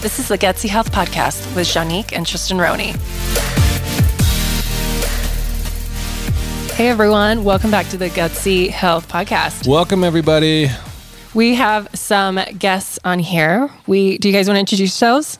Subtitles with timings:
[0.00, 2.94] This is the Gutsy Health Podcast with Janique and Tristan Roney.
[6.74, 9.68] Hey everyone, welcome back to the Gutsy Health Podcast.
[9.68, 10.68] Welcome everybody.
[11.34, 13.68] We have some guests on here.
[13.86, 15.38] We do you guys want to introduce yourselves?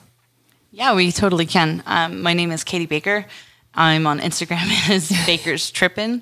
[0.69, 1.81] Yeah, we totally can.
[1.87, 3.25] Um, my name is Katie Baker.
[3.73, 6.21] I'm on Instagram as Baker's Trippin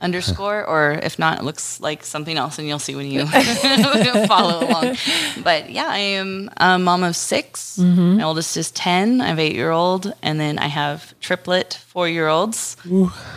[0.00, 3.26] underscore, or if not, it looks like something else, and you'll see when you
[4.26, 4.96] follow along.
[5.42, 8.16] But yeah, I am a mom of 6 mm-hmm.
[8.18, 9.20] My oldest is ten.
[9.20, 12.76] I have eight year old, and then I have triplet four year olds.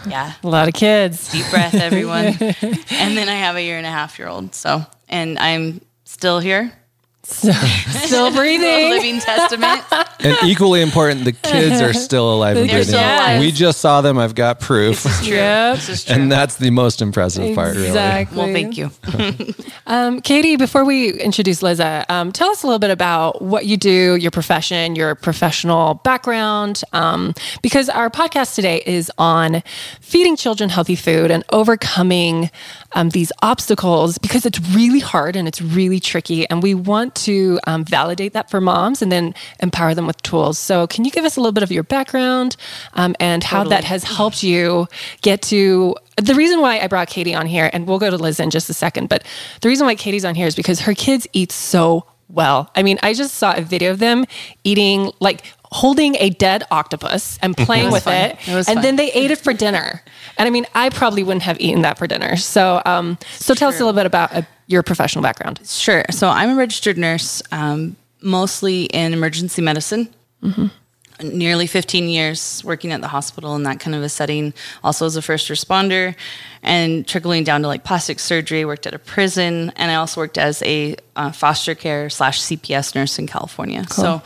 [0.08, 1.32] Yeah, A lot of kids.
[1.32, 2.26] deep breath, everyone.
[2.42, 4.54] and then I have a year and a half year old.
[4.56, 6.72] So, and I'm still here,
[7.30, 7.52] So,
[8.06, 8.90] still a breathing.
[8.90, 9.84] living testament.
[10.20, 12.88] And equally important, the kids are still alive and breathing.
[12.88, 13.40] still alive.
[13.40, 14.18] We just saw them.
[14.18, 15.04] I've got proof.
[15.24, 15.36] True.
[15.36, 15.76] Yep.
[15.76, 16.16] This is true.
[16.16, 17.88] And that's the most impressive part, really.
[17.88, 18.38] Exactly.
[18.38, 18.92] well, thank you.
[19.88, 23.76] Um, Katie, before we introduce Liza, um, tell us a little bit about what you
[23.76, 29.64] do, your profession, your professional background, um, because our podcast today is on
[30.00, 32.52] feeding children healthy food and overcoming
[32.94, 36.50] um, these obstacles because it's really hard and it's really tricky.
[36.50, 40.58] And we want to um, validate that for moms and then empower them with tools.
[40.58, 42.56] So, can you give us a little bit of your background
[42.94, 44.88] um, and how that has helped you
[45.22, 48.40] get to the reason why I brought Katie on here, and we'll go to Liz
[48.40, 49.24] in just a second, but
[49.62, 52.70] the reason why Katie's on here is because her kids eat so well.
[52.76, 54.26] I mean, I just saw a video of them
[54.64, 58.14] eating like holding a dead octopus and playing with fun.
[58.16, 58.82] it, It and fun.
[58.82, 60.02] then they ate it for dinner.
[60.38, 62.38] And I mean, I probably wouldn't have eaten that for dinner.
[62.38, 65.60] So, um, so tell us a little bit about uh, your professional background.
[65.66, 66.04] Sure.
[66.12, 70.10] So I'm a registered nurse, um, mostly in emergency medicine.
[71.22, 74.54] Nearly 15 years working at the hospital in that kind of a setting,
[74.84, 76.16] also as a first responder,
[76.64, 78.64] and trickling down to like plastic surgery.
[78.64, 82.96] Worked at a prison, and I also worked as a uh, foster care slash CPS
[82.96, 83.86] nurse in California.
[83.90, 84.22] So,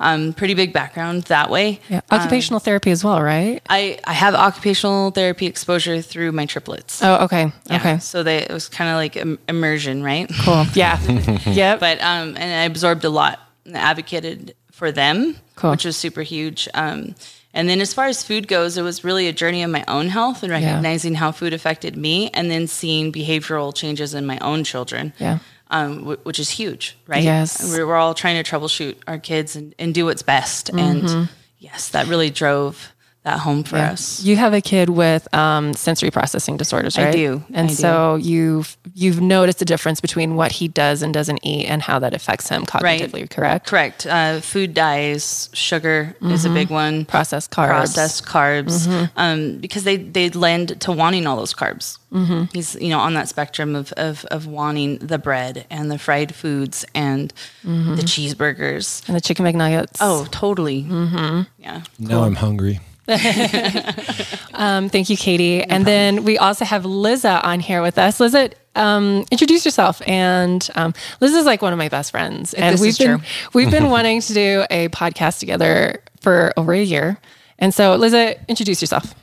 [0.00, 1.80] um, pretty big background that way.
[1.90, 3.60] Yeah, occupational therapy as well, right?
[3.68, 7.02] I, I have occupational therapy exposure through my triplets.
[7.02, 7.76] Oh, okay, Yeah.
[7.76, 10.30] okay, So they, it was kind of like im- immersion, right?
[10.44, 10.64] cool.
[10.72, 10.98] Yeah,
[11.46, 11.80] yep.
[11.80, 15.72] but um, and I absorbed a lot and advocated for them, Cool.
[15.72, 16.68] which was super huge.
[16.72, 17.14] Um,
[17.52, 20.06] and then as far as food goes, it was really a journey of my own
[20.08, 24.62] health and recognizing how food affected me, and then seeing behavioral changes in my own
[24.64, 25.12] children.
[25.18, 25.38] Yeah.
[25.70, 27.22] Um, w- which is huge, right?
[27.24, 27.60] Yes.
[27.70, 30.68] We're, we're all trying to troubleshoot our kids and, and do what's best.
[30.72, 31.06] Mm-hmm.
[31.06, 31.28] And
[31.58, 32.92] yes, that really drove
[33.24, 34.22] that home for us.
[34.22, 37.08] You have a kid with um, sensory processing disorders, right?
[37.08, 37.42] I do.
[37.52, 37.74] And I do.
[37.74, 41.98] so you've you've noticed the difference between what he does and doesn't eat and how
[41.98, 43.66] that affects him cognitively, correct?
[43.66, 44.06] Correct.
[44.06, 46.50] Uh, food dyes, sugar is Mm-hmm.
[46.50, 47.04] a big one.
[47.04, 47.68] Processed carbs.
[47.68, 49.04] processed carbs Mm-hmm.
[49.18, 51.98] um, because they they lend to wanting all those carbs.
[52.12, 52.44] Mm-hmm.
[52.54, 56.34] He's you know on that spectrum of, of of wanting the bread and the fried
[56.34, 57.32] foods and
[57.66, 57.96] Mm-hmm.
[57.96, 59.06] the cheeseburgers.
[59.08, 59.98] And the chicken McNuggets.
[60.00, 60.84] Oh, totally.
[60.84, 61.42] Mm-hmm.
[61.58, 61.82] Yeah.
[61.98, 62.80] Now I'm hungry.
[64.54, 65.62] Um, thank you, Katie.
[65.62, 68.18] and then we also have Liza on here with us.
[68.18, 70.02] Liza, um, introduce yourself.
[70.06, 73.18] And um, Liz is like one of my best friends, and This we've is been
[73.18, 73.26] true.
[73.54, 77.18] we've been wanting to do a podcast together for over a year.
[77.60, 79.14] And so, Liza, introduce yourself.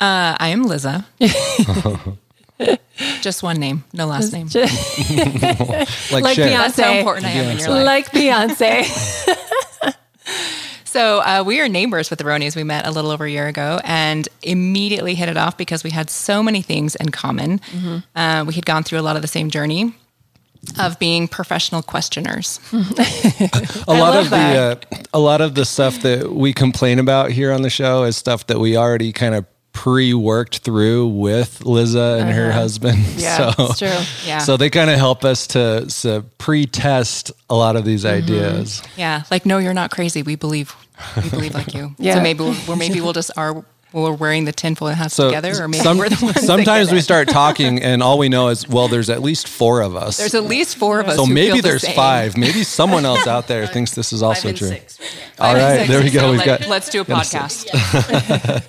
[0.00, 1.04] Uh, I am Liza.
[3.20, 4.46] Just one name, no last name.
[4.54, 4.64] Like,
[6.12, 6.36] Like Beyonce.
[6.36, 7.84] That's how important I am in your life.
[7.84, 8.84] Like Beyonce.
[10.88, 12.56] So uh, we are neighbors with the Ronies.
[12.56, 15.90] We met a little over a year ago and immediately hit it off because we
[15.90, 17.60] had so many things in common.
[18.16, 19.92] Uh, we had gone through a lot of the same journey
[20.78, 22.58] of being professional questioners.
[22.72, 22.78] a
[23.88, 27.52] lot love of the uh, a lot of the stuff that we complain about here
[27.52, 29.44] on the show is stuff that we already kind of
[29.78, 32.58] pre-worked through with Liza and her uh-huh.
[32.58, 32.98] husband.
[33.16, 34.26] Yeah, so, it's true.
[34.26, 34.38] Yeah.
[34.38, 38.24] So they kind of help us to, to pre-test a lot of these mm-hmm.
[38.24, 38.82] ideas.
[38.96, 40.22] Yeah, like no, you're not crazy.
[40.22, 40.74] We believe,
[41.16, 41.94] we believe like you.
[41.98, 42.14] Yeah.
[42.14, 45.62] So maybe, we'll, or maybe we'll just are we're wearing the tinfoil hats So together,
[45.62, 46.44] or maybe some- we're the ones.
[46.44, 49.94] sometimes we start talking and all we know is well, there's at least four of
[49.94, 50.16] us.
[50.16, 51.16] There's at least four of us.
[51.16, 51.94] so who maybe feel the there's same.
[51.94, 52.36] five.
[52.36, 54.68] Maybe someone else out there thinks this is also Five and true.
[54.68, 55.22] six right here.
[55.38, 55.88] All Five and six.
[55.88, 56.20] there we go.
[56.20, 58.64] So We've let, got, Let's do a podcast.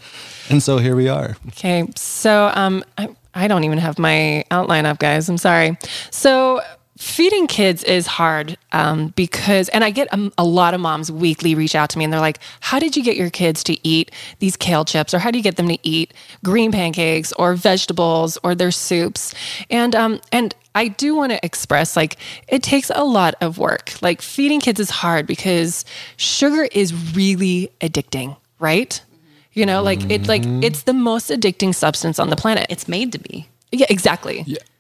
[0.50, 1.36] And so here we are.
[1.50, 5.30] Okay, so um, I, I don't even have my outline up, guys.
[5.30, 5.78] I'm sorry.
[6.12, 6.62] So
[7.00, 11.56] feeding kids is hard um, because, and I get um, a lot of moms weekly
[11.56, 14.12] reach out to me and they're like, "How did you get your kids to eat
[14.40, 16.14] these kale chips, or how do you get them to eat
[16.44, 19.34] green pancakes, or vegetables, or their soups?"
[19.70, 22.18] And um, and I do want to express like
[22.48, 23.94] it takes a lot of work.
[24.02, 25.86] Like feeding kids is hard because
[26.18, 29.02] sugar is really addicting, right?
[29.60, 32.66] You know, like it like it's the most addicting substance on the planet.
[32.70, 33.46] It's made to be.
[33.72, 34.38] yeah, exactly.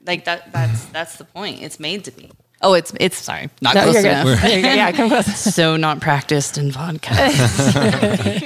[0.07, 0.39] Like that.
[0.53, 1.61] That's that's the point.
[1.61, 2.31] It's made to be.
[2.61, 4.41] Oh, it's it's sorry, not No, close enough.
[4.41, 4.73] There you go.
[4.73, 5.53] Yeah, come close.
[5.55, 7.13] so not practiced in vodka.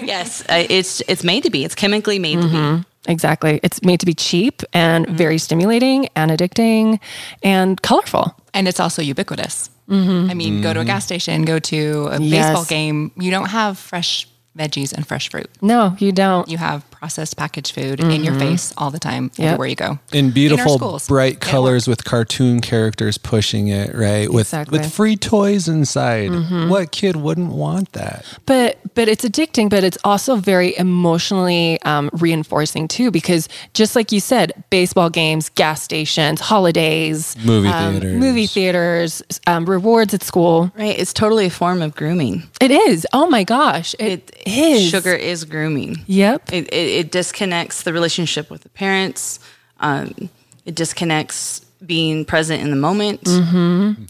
[0.05, 1.63] yes, uh, it's it's made to be.
[1.65, 2.85] It's chemically made to be.
[3.11, 3.59] Exactly.
[3.63, 6.99] It's made to be cheap and very stimulating and addicting
[7.43, 8.25] and colorful.
[8.53, 9.69] And it's also ubiquitous.
[9.89, 12.23] I mean, go to a gas station, go to a Mm-hmm.
[12.23, 12.45] Yes.
[12.47, 13.11] baseball game.
[13.17, 14.27] You don't have fresh
[14.57, 15.49] veggies and fresh fruit.
[15.61, 16.47] No, you don't.
[16.47, 19.99] You have processed packaged food in your face all the time, everywhere you go.
[20.13, 21.05] in beautiful schools.
[21.05, 24.79] bright colors with cartoon characters pushing it right with Exactly.
[24.79, 26.29] with free toys inside
[26.69, 32.09] what kid wouldn't want that But but it's addicting, but it's also very emotionally um,
[32.13, 38.15] reinforcing too, because just like you said, baseball games, gas stations, holidays, Movie um, theaters.
[38.19, 40.71] movie theaters, um, rewards at school.
[40.77, 42.43] Right, it's totally a form of grooming.
[42.61, 43.05] It is.
[43.13, 44.87] Oh my gosh, it is.
[44.89, 45.97] Sugar is grooming.
[46.05, 46.53] Yep.
[46.53, 49.39] It, it, it disconnects the relationship with the parents.
[49.79, 50.29] Um,
[50.65, 53.21] it disconnects being present in the moment.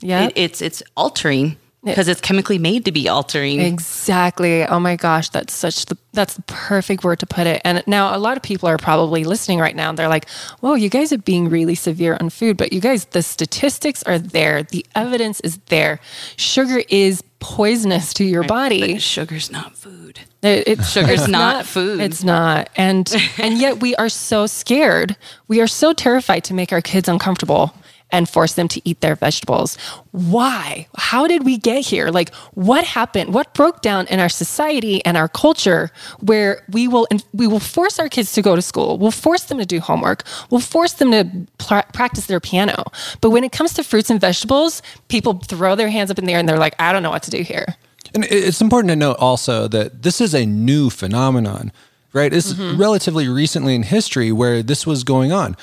[0.01, 0.31] Yep.
[0.31, 3.59] It, it's it's altering because it's chemically made to be altering.
[3.59, 4.65] Exactly.
[4.65, 7.61] Oh my gosh, that's such the that's the perfect word to put it.
[7.65, 9.89] And now a lot of people are probably listening right now.
[9.89, 10.29] And they're like,
[10.61, 14.19] "Whoa, you guys are being really severe on food." But you guys, the statistics are
[14.19, 14.63] there.
[14.63, 15.99] The evidence is there.
[16.37, 18.93] Sugar is poisonous to your body.
[18.93, 20.19] But sugar's not food.
[20.41, 21.99] It, it- Sugar's it's not food.
[21.99, 22.69] It's not.
[22.75, 25.15] And and yet we are so scared.
[25.47, 27.73] We are so terrified to make our kids uncomfortable
[28.13, 29.75] and force them to eat their vegetables.
[30.11, 30.87] Why?
[30.95, 32.07] How did we get here?
[32.09, 33.33] Like what happened?
[33.33, 37.99] What broke down in our society and our culture where we will we will force
[37.99, 38.97] our kids to go to school.
[38.99, 40.23] We'll force them to do homework.
[40.51, 41.25] We'll force them to
[41.57, 42.85] pr- practice their piano.
[43.19, 46.33] But when it comes to fruits and vegetables, people throw their hands up in the
[46.33, 47.75] air and they're like, "I don't know what to do here."
[48.13, 51.71] And it's important to note also that this is a new phenomenon,
[52.13, 52.31] right?
[52.31, 52.79] It's Mm-hmm.
[52.79, 55.57] relatively recently in history where this was going on.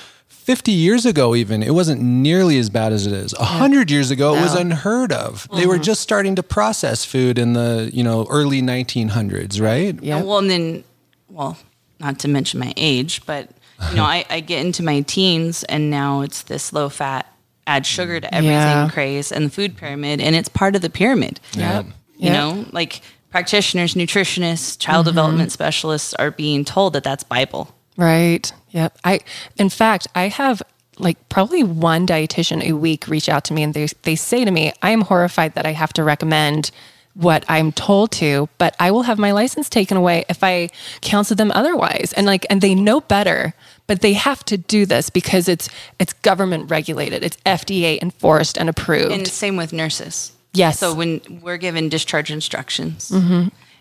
[0.51, 3.33] 50 years ago, even, it wasn't nearly as bad as it is.
[3.39, 5.47] 100 years ago, it was unheard of.
[5.53, 5.69] They Mm-hmm.
[5.69, 9.97] were just starting to process food in the, you know, early 1900s, right?
[10.03, 10.23] Yeah.
[10.25, 10.85] Well, and then,
[11.29, 11.57] well,
[12.01, 13.49] not to mention my age, but
[13.91, 17.33] you know, I, I get into my teens, and now it's this low fat,
[17.69, 18.89] add sugar to everything Yeah.
[18.93, 21.39] craze and the food pyramid, and it's part of the pyramid.
[21.53, 21.85] Yep.
[22.17, 22.33] You Yep.
[22.33, 27.73] know, like practitioners, nutritionists, child development specialists are being told that that's Bible.
[27.97, 28.53] Right.
[28.71, 28.99] Yep.
[29.05, 29.21] I,
[29.57, 30.63] in fact, I have
[30.99, 34.51] like probably one dietitian a week reach out to me and they, they say to
[34.51, 36.71] me, I am horrified that I have to recommend
[37.15, 40.69] what I'm told to, but I will have my license taken away if I
[41.01, 42.13] counsel them otherwise.
[42.17, 43.53] And like, and they know better,
[43.87, 45.69] but they have to do this because it's,
[45.99, 47.25] it's government regulated.
[47.25, 49.13] It's FDA enforced and approved.
[49.13, 50.33] And same with nurses.
[50.53, 50.79] Yes.
[50.79, 53.11] So when we're given discharge instructions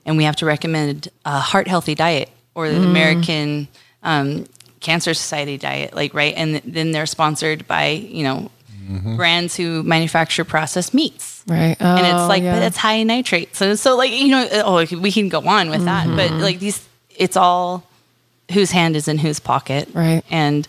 [0.05, 3.67] and we have to recommend a heart healthy diet or the American
[4.03, 4.45] um,
[4.79, 6.33] Cancer Society diet, like, right?
[6.37, 8.51] And then they're sponsored by, you know,
[9.15, 11.43] brands who manufacture processed meats.
[11.47, 11.77] right.
[11.79, 12.55] and Oh, it's like, yeah.
[12.55, 13.55] but it's high in nitrate.
[13.55, 16.07] So, so like, you know, oh, we can go on with that.
[16.07, 16.39] But Mm-hmm.
[16.41, 16.83] like these,
[17.15, 17.83] it's all
[18.51, 19.89] whose hand is in whose pocket.
[19.93, 20.23] Right.
[20.31, 20.67] And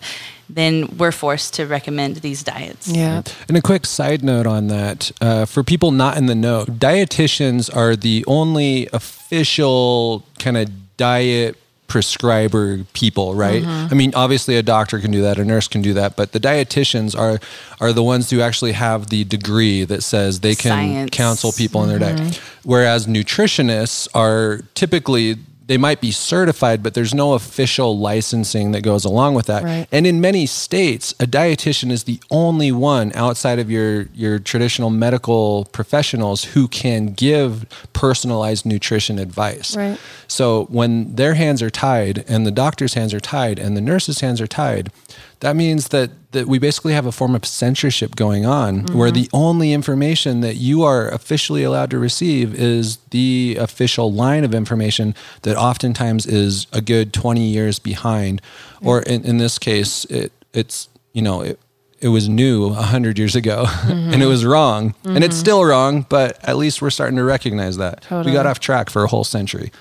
[0.49, 2.87] then we're forced to recommend these diets.
[2.89, 3.23] yeah.
[3.47, 7.73] And a quick side note on that uh, for people not in the know, dietitians
[7.75, 11.55] are the only official kind of diet
[11.91, 13.61] prescriber people, right?
[13.61, 13.87] Mm-hmm.
[13.91, 16.39] I mean, obviously a doctor can do that, a nurse can do that, but the
[16.39, 17.37] dietitians are
[17.81, 21.09] are the ones who actually have the degree that says they can Science.
[21.11, 22.17] counsel people in their diet.
[22.17, 22.69] Mm-hmm.
[22.69, 25.35] Whereas nutritionists are typically
[25.71, 29.63] they might be certified, but there's no official licensing that goes along with that.
[29.63, 29.87] Right.
[29.89, 34.89] And in many states, a dietitian is the only one outside of your your traditional
[34.89, 39.73] medical professionals who can give personalized nutrition advice.
[39.73, 39.97] Right.
[40.27, 44.19] So when their hands are tied and the doctor's hands are tied and the nurse's
[44.19, 44.91] hands are tied,
[45.41, 48.97] that means that that we basically have a form of censorship going on mm-hmm.
[48.97, 54.45] where the only information that you are officially allowed to receive is the official line
[54.45, 58.41] of information that oftentimes is a good 20 years behind.
[58.41, 58.87] Mm-hmm.
[58.87, 61.59] Or in, in this case it it's you know it,
[61.99, 63.91] it was new 100 years ago mm-hmm.
[64.13, 64.95] and it was wrong.
[65.03, 68.05] And it's still wrong but at least we're starting to recognize that.
[68.25, 69.71] We got off track for a whole century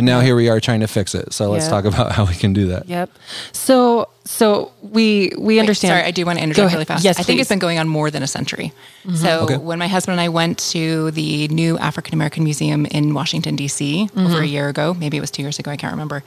[0.00, 1.70] and now here we are trying to fix it so let's Yeah.
[1.70, 3.10] talk about how we can do that Yep.
[3.52, 5.90] So, so we, we understand.
[5.92, 7.04] Sorry, I do want to Go interject really fast.
[7.04, 8.72] Yes, I think it's been going on more than a century.
[9.04, 9.16] Mm-hmm.
[9.16, 9.56] So Okay.
[9.56, 14.08] when my husband and I went to the new African American Museum in Washington D.C.
[14.16, 14.42] over mm-hmm.
[14.42, 16.22] a year ago, maybe it was two years ago, I can't remember.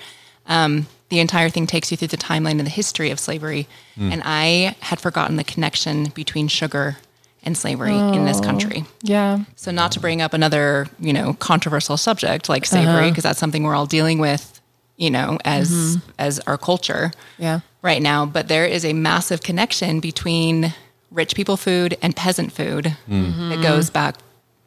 [0.48, 4.12] Um, the entire thing takes you through the timeline and the history of slavery, mm.
[4.12, 6.98] and I had forgotten the connection between sugar
[7.46, 8.86] and slavery in this country.
[9.02, 9.40] Yeah.
[9.56, 13.64] So not to bring up another, you know, controversial subject like slavery, because that's something
[13.64, 14.62] we're all dealing with,
[14.98, 17.60] you know, as as our culture Yeah.
[17.82, 18.26] right now.
[18.26, 20.74] But there is a massive connection between
[21.12, 23.50] rich people food and peasant food Mm-hmm.
[23.50, 24.16] that goes back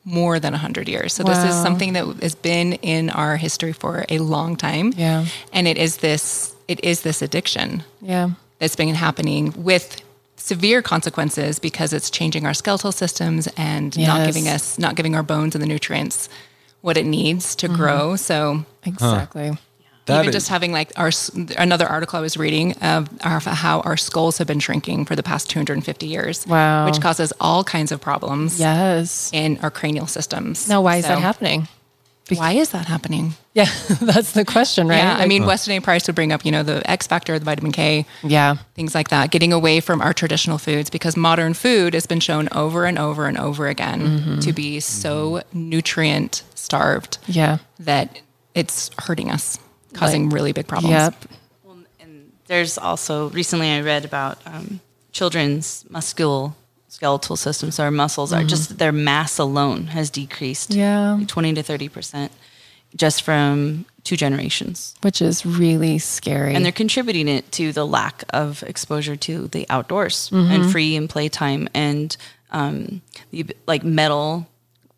[0.05, 1.13] more than 100 years.
[1.15, 4.93] So this is something that has been in our history for a long time.
[4.97, 5.25] Yeah.
[5.53, 8.31] And it is this it is this addiction Yeah.
[8.59, 10.01] that's been happening with
[10.47, 15.25] severe consequences because it's changing our skeletal systems and not giving us not giving our
[15.25, 16.29] bones and the nutrients
[16.83, 17.77] what it needs to mm-hmm.
[17.77, 18.17] grow.
[18.17, 19.59] So Exactly.
[20.05, 21.11] That even is- just having like our
[21.59, 25.23] another article I was reading of our, how our skulls have been shrinking for the
[25.25, 26.47] past 250 years.
[26.47, 26.87] Wow.
[26.87, 29.31] Which causes all kinds of problems Yes.
[29.33, 30.69] in our cranial systems.
[30.69, 31.67] Now, why is that happening?
[32.35, 33.35] Why is that happening?
[33.55, 33.65] Yeah,
[34.01, 34.97] that's the question, right?
[34.99, 35.81] Yeah, I Like- mean, Weston A.
[35.81, 38.57] Price would bring up, you know, the X factor, the vitamin K, yeah.
[38.75, 42.49] things like that, getting away from our traditional foods because modern food has been shown
[42.53, 44.39] over and over and over again Mm-hmm.
[44.41, 47.59] to be so nutrient starved Yeah.
[47.79, 48.21] that
[48.55, 49.59] it's hurting us,
[49.93, 50.93] causing really big problems.
[50.93, 51.15] Yep.
[52.01, 54.81] And there's also recently I read about um,
[55.13, 55.85] children's
[57.01, 57.79] musculoskeletal systems.
[57.79, 60.75] Our muscles are just their mass alone has decreased.
[60.75, 61.15] Yeah.
[61.15, 62.33] like twenty to thirty percent,
[62.95, 64.95] just from two generations.
[65.03, 66.55] Which is really scary.
[66.55, 70.53] and they're contributing it to the lack of exposure to the outdoors Mm-hmm.
[70.53, 72.17] and free and playtime and
[72.53, 74.47] um, the, like metal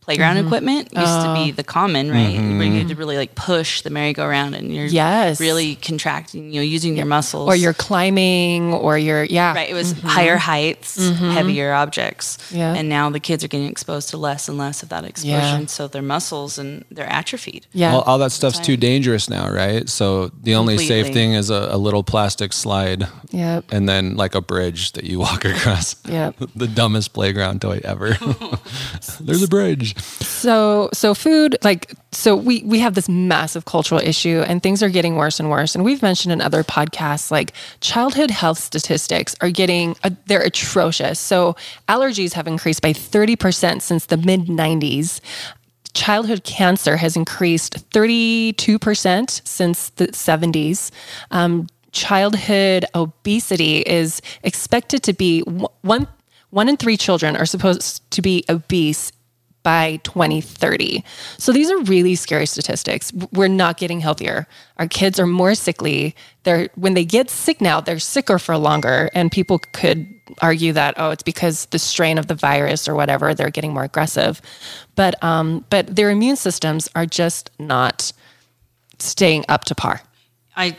[0.09, 0.47] playground Mm-hmm.
[0.47, 1.35] equipment used to Oh.
[1.45, 2.35] be the common, right?
[2.59, 5.39] Where you had to really like push the merry-go-round and you're Yes.
[5.39, 7.47] really contracting, you know, using your muscles.
[7.47, 9.53] or you're climbing, or you're, yeah.
[9.55, 9.69] right.
[9.69, 10.97] It was higher heights,
[11.37, 12.57] heavier objects, Mm-hmm.
[12.57, 12.75] Yeah.
[12.79, 15.89] and now the kids are getting exposed to less and less of that exposure, so
[15.89, 17.67] their muscles and they're atrophied.
[17.75, 17.93] Yeah.
[17.93, 19.89] all, all that stuff's too dangerous now, right?
[19.91, 23.65] So the only safe thing is a, a little plastic slide, Yep.
[23.73, 25.97] and then like a bridge that you walk across.
[26.07, 26.37] Yep.
[26.57, 28.17] the dumbest playground toy ever.
[29.21, 29.95] There's a bridge.
[29.99, 34.89] So so food like so we we have this massive cultural issue and things are
[34.89, 39.51] getting worse and worse and we've mentioned in other podcasts like childhood health statistics are
[39.51, 41.19] getting uh, they're atrocious.
[41.19, 41.57] So
[41.89, 45.21] allergies have increased by 30% since the mid 90s.
[45.95, 50.91] Childhood cancer has increased 32% since the 70s.
[51.33, 56.09] Um, childhood obesity is expected to be one- one
[56.51, 59.13] one in three children are supposed to be obese
[59.69, 61.05] by 2030.
[61.37, 63.13] So these are really scary statistics.
[63.33, 64.47] We're not getting healthier.
[64.79, 66.17] Our kids are more sickly.
[66.45, 70.07] They're when they get sick now, they're sicker for longer and people could
[70.41, 73.85] argue that oh it's because the strain of the virus or whatever they're getting more
[73.85, 74.41] aggressive.
[74.95, 78.13] But um but their immune systems are just not
[78.99, 80.01] staying up to par.
[80.57, 80.79] I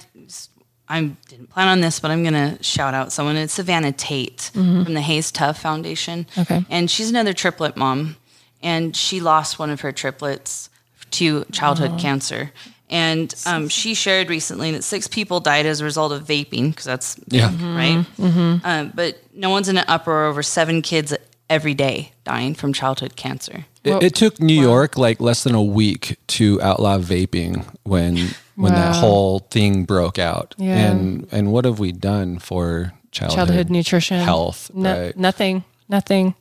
[0.92, 3.36] I didn't plan on this, but I'm gonna shout out someone.
[3.36, 6.26] It's Savannah Tate from the Hayes Tough Foundation.
[6.36, 6.66] Okay.
[6.72, 8.16] and she's another triplet mom,
[8.62, 10.70] and she lost one of her triplets
[11.12, 12.52] to childhood cancer.
[12.92, 16.86] And um, she shared recently that six people died as a result of vaping, because
[16.86, 17.52] that's Yeah.
[17.76, 18.04] right.
[18.20, 21.14] Um, but no one's in an uproar over seven kids
[21.50, 23.66] every day dying from childhood cancer.
[23.84, 28.74] It, it took New York like less than a week to outlaw vaping when when
[28.74, 30.54] that whole thing broke out.
[30.58, 30.76] Yeah.
[30.92, 34.70] And and what have we done for childhood, childhood nutrition health?
[34.74, 35.18] No- right.
[35.18, 36.36] nothing nothing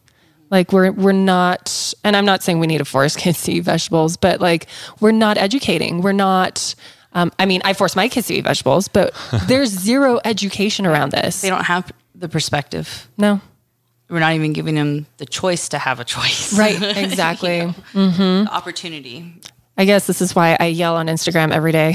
[0.50, 3.60] like we're we're not and i'm not saying we need to force kids to eat
[3.60, 4.66] vegetables but like
[5.00, 6.74] we're not educating we're not
[7.12, 9.14] um, i mean i force my kids to eat vegetables but
[9.46, 13.08] there's zero education around this They don't have the perspective.
[13.16, 13.40] no
[14.10, 16.58] We're not even giving them the choice to have a choice.
[16.58, 19.40] right exactly The opportunity.
[19.78, 21.94] I guess this is why I yell on Instagram every day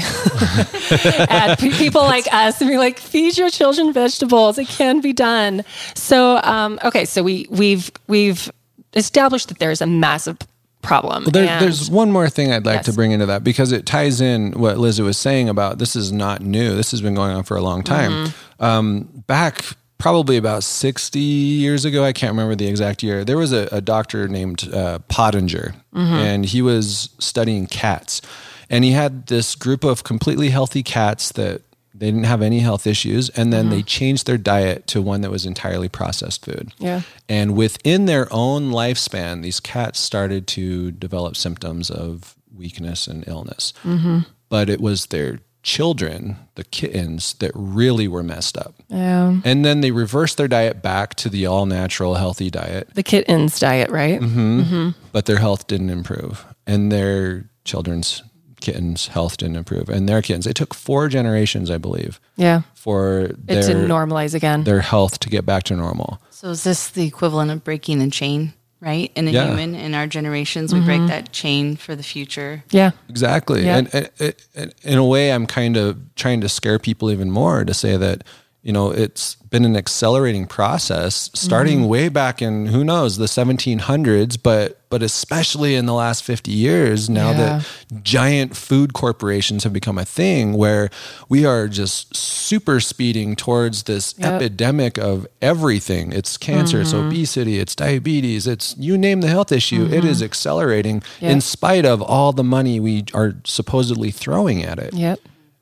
[1.28, 4.56] at people like us and be like, feed your children vegetables.
[4.56, 5.64] It can be done.
[5.94, 8.50] So, um, okay, so we we've we've
[8.94, 10.38] established that there's a massive
[10.80, 11.24] problem.
[11.24, 14.22] There, and- there's one more thing I'd like to bring into that because it ties
[14.22, 16.74] in what Liz was saying about this is not new.
[16.74, 18.10] This has been going on for a long time.
[18.10, 18.64] Mm-hmm.
[18.64, 19.62] Um, back
[20.04, 23.80] probably about 60 years ago, I can't remember the exact year, there was a, a
[23.80, 26.14] doctor named uh, Pottenger, Mm-hmm.
[26.14, 28.20] and he was studying cats.
[28.68, 31.62] And he had this group of completely healthy cats that
[31.94, 33.30] they didn't have any health issues.
[33.30, 33.74] And then Mm-hmm.
[33.76, 36.74] they changed their diet to one that was entirely processed food.
[36.78, 37.00] Yeah.
[37.26, 43.72] And within their own lifespan, these cats started to develop symptoms of weakness and illness.
[43.84, 44.18] Mm-hmm.
[44.50, 48.74] But it was their children, the kittens, that really were messed up.
[48.88, 49.40] Yeah.
[49.44, 53.58] And then they reversed their diet back to the all natural, healthy diet, the kittens
[53.58, 54.20] diet, right?
[54.20, 54.90] Mm-hmm.
[55.10, 56.44] but their health didn't improve.
[56.66, 58.22] And their children's
[58.60, 59.88] kittens' health didn't improve.
[59.88, 62.62] And their kittens, it took four generations, I believe, Yeah.
[62.74, 64.64] for It to normalize again.
[64.64, 66.20] their health to get back to normal.
[66.30, 68.52] So is this the equivalent of breaking the chain,
[68.84, 69.10] right?
[69.14, 69.46] In a Yeah.
[69.46, 71.06] human, in our generations, we break mm-hmm.
[71.08, 72.64] that chain for the future.
[72.70, 72.90] Yeah.
[73.08, 73.64] Exactly.
[73.64, 73.78] Yeah.
[73.78, 77.64] And, and, and in a way, I'm kind of trying to scare people even more
[77.64, 78.24] to say that
[78.64, 81.88] you know, it's been an accelerating process starting mm-hmm.
[81.88, 87.10] way back in who knows the 1700s, but but especially in the last 50 years
[87.10, 87.36] now yeah.
[87.36, 90.88] that giant food corporations have become a thing where
[91.28, 94.34] we are just super speeding towards this yep.
[94.34, 96.10] epidemic of everything.
[96.12, 96.82] It's cancer, mm-hmm.
[96.82, 99.94] it's obesity, it's diabetes, it's you name the health issue, mm-hmm.
[99.94, 101.32] it is accelerating yep.
[101.32, 104.94] in spite of all the money we are supposedly throwing at it.
[104.94, 105.20] Yep.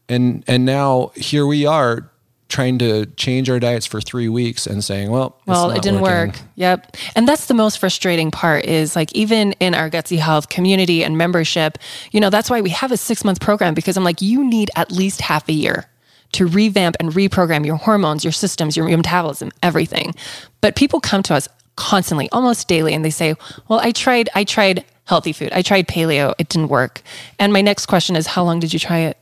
[0.08, 2.11] And and now here we are
[2.52, 6.32] trying to change our diets for three weeks and saying, well, well, it didn't working.
[6.32, 6.40] work.
[6.56, 6.96] Yep.
[7.16, 11.16] And that's the most frustrating part is like, even in our Gutsy Health community and
[11.16, 11.78] membership,
[12.10, 14.70] you know, that's why we have a six month program because I'm like, you need
[14.76, 15.86] at least half a year
[16.32, 20.14] to revamp and reprogram your hormones, your systems, your metabolism, everything.
[20.60, 23.34] But people come to us constantly, almost daily, and they say,
[23.68, 25.52] well, I tried, I tried healthy food.
[25.52, 26.34] I tried paleo.
[26.38, 27.02] It didn't work.
[27.38, 29.18] And my next question is, how long did you try it?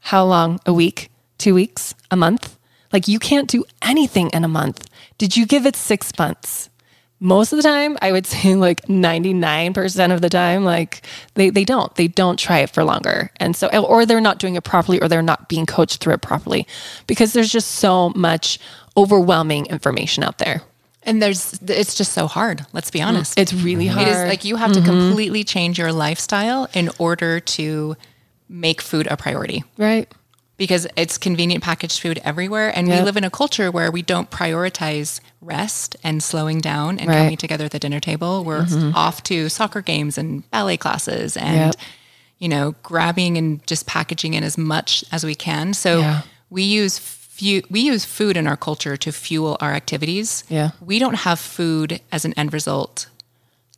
[0.00, 0.60] How long?
[0.66, 1.10] A week?
[1.38, 1.94] Two weeks?
[2.10, 2.55] A month?
[2.96, 4.88] Like you can't do anything in a month.
[5.18, 6.70] Did you give it six months?
[7.20, 11.02] Most of the time, I would say like 99% of the time, like
[11.34, 11.94] they, they don't.
[11.96, 13.30] They don't try it for longer.
[13.36, 16.22] And so, or they're not doing it properly or they're not being coached through it
[16.22, 16.66] properly
[17.06, 18.58] because there's just so much
[18.96, 20.62] overwhelming information out there.
[21.02, 22.64] And there's, it's just so hard.
[22.72, 23.38] Let's be honest.
[23.38, 24.08] It's really hard.
[24.08, 24.84] It is like you have mm-hmm.
[24.84, 27.94] to completely change your lifestyle in order to
[28.48, 29.64] make food a priority.
[29.76, 30.10] Right
[30.56, 32.72] because it's convenient packaged food everywhere.
[32.74, 33.00] And yep.
[33.00, 37.18] we live in a culture where we don't prioritize rest and slowing down and right.
[37.18, 38.44] coming together at the dinner table.
[38.44, 38.94] We're mm-hmm.
[38.94, 41.74] off to soccer games and ballet classes and, yep.
[42.38, 45.74] you know, grabbing and just packaging in as much as we can.
[45.74, 46.22] So yeah.
[46.48, 50.44] we use fu- we use food in our culture to fuel our activities.
[50.48, 50.70] Yeah.
[50.80, 53.08] We don't have food as an end result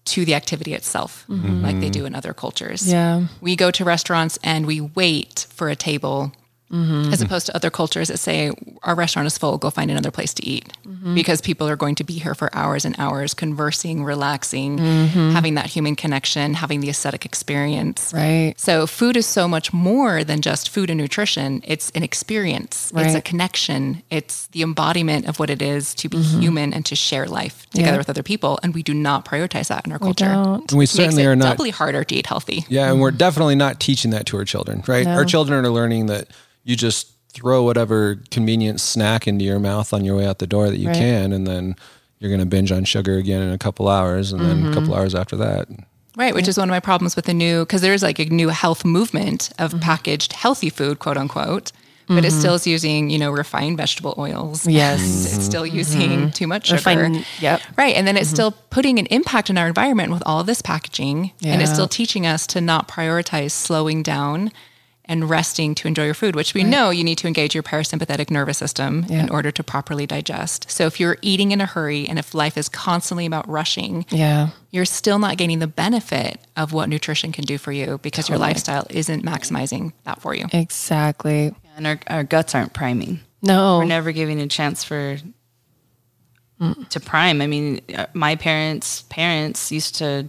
[0.04, 1.62] to the activity itself mm-hmm.
[1.62, 2.90] like they do in other cultures.
[2.90, 3.26] Yeah.
[3.42, 6.32] We go to restaurants and we wait for a table
[6.70, 7.12] Mm-hmm.
[7.12, 10.34] As opposed to other cultures that say our restaurant is full, go find another place
[10.34, 11.14] to eat mm-hmm.
[11.14, 15.30] because people are going to be here for hours and hours, conversing, relaxing, mm-hmm.
[15.30, 18.12] having that human connection, having the aesthetic experience.
[18.14, 18.52] Right.
[18.58, 21.62] So food is so much more than just food and nutrition.
[21.64, 22.92] It's an experience.
[22.94, 23.06] Right.
[23.06, 24.02] It's a connection.
[24.10, 26.40] It's the embodiment of what it is to be mm-hmm.
[26.40, 27.98] human and to share life together yeah.
[27.98, 28.58] with other people.
[28.62, 30.26] And we do not prioritize that in our culture.
[30.26, 32.66] And we certainly are not doubly harder to eat healthy.
[32.68, 34.82] Yeah, and we're definitely not teaching that to our children.
[34.86, 35.06] Right.
[35.06, 35.12] No.
[35.12, 36.28] Our children are learning that
[36.64, 40.70] you just throw whatever convenient snack into your mouth on your way out the door
[40.70, 40.96] that you right.
[40.96, 41.76] can, and then
[42.18, 44.62] you're going to binge on sugar again in a couple hours, and mm-hmm.
[44.62, 44.94] then a couple mm-hmm.
[44.94, 45.68] hours after that.
[46.16, 46.50] Right, which yeah.
[46.50, 49.50] is one of my problems with the new, because there's like a new health movement
[49.58, 49.80] of mm-hmm.
[49.80, 51.70] packaged healthy food, quote unquote,
[52.08, 52.24] but mm-hmm.
[52.24, 54.66] it still is using, you know, refined vegetable oils.
[54.66, 55.00] Yes.
[55.36, 55.76] It's still mm-hmm.
[55.76, 56.30] using mm-hmm.
[56.30, 56.78] too much sugar.
[56.78, 57.60] Refined, yep.
[57.76, 57.94] Right.
[57.94, 58.34] And then it's mm-hmm.
[58.34, 61.32] still putting an impact on our environment with all of this packaging.
[61.38, 61.52] Yeah.
[61.52, 64.50] And it's still teaching us to not prioritize slowing down
[65.08, 66.70] and resting to enjoy your food, which we right.
[66.70, 69.20] know you need to engage your parasympathetic nervous system yeah.
[69.20, 70.70] in order to properly digest.
[70.70, 74.50] So if you're eating in a hurry and if life is constantly about rushing, yeah.
[74.70, 78.26] you're still not gaining the benefit of what nutrition can do do for you because
[78.26, 78.38] totally.
[78.38, 80.46] your lifestyle isn't maximizing that for you.
[80.52, 81.52] Exactly.
[81.76, 83.20] And our, our guts aren't priming.
[83.42, 83.78] No.
[83.78, 85.18] We're never giving a chance for
[86.60, 86.88] mm.
[86.88, 87.40] to prime.
[87.40, 90.28] I mean, uh, my parents' parents used to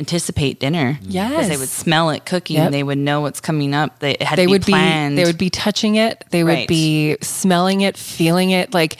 [0.00, 0.98] anticipate dinner.
[1.02, 2.56] Yes, because they would smell it cooking.
[2.56, 2.72] Yep.
[2.72, 4.00] They would know what's coming up.
[4.00, 5.14] They had they would planned.
[5.14, 6.24] be they would be touching it.
[6.30, 6.68] They would right.
[6.68, 8.74] be smelling it, feeling it.
[8.74, 8.96] Like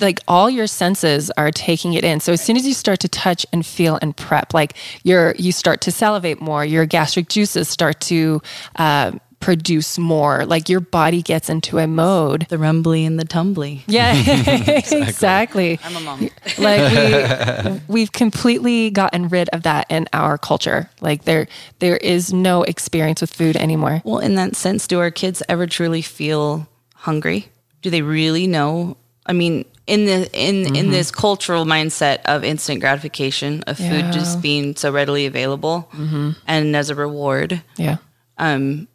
[0.00, 2.20] like all your senses are taking it in.
[2.20, 5.52] So as soon as you start to touch and feel and prep, like you're you
[5.52, 6.64] start to salivate more.
[6.64, 8.42] Your gastric juices start to.
[8.76, 10.46] Uh, produce more.
[10.46, 12.46] Like your body gets into a mode.
[12.48, 13.82] The rumbly and the tumbly.
[13.86, 14.14] Yeah,
[14.66, 15.78] exactly.
[15.84, 16.30] I'm a mom.
[16.58, 20.88] like we we've completely gotten rid of that in our culture.
[21.00, 21.48] Like there
[21.80, 24.00] there is no experience with food anymore.
[24.04, 27.48] Well, in that sense, do our kids ever truly feel hungry?
[27.82, 28.96] Do they really know?
[29.26, 30.76] I mean, in the in mm-hmm.
[30.76, 33.90] in this cultural mindset of instant gratification of yeah.
[33.90, 36.30] food just being so readily available mm-hmm.
[36.46, 37.60] and as a reward.
[37.76, 37.96] Yeah.
[38.38, 38.88] Um,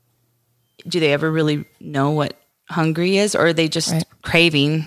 [0.87, 4.05] do they ever really know what hungry is, or are they just right.
[4.21, 4.85] craving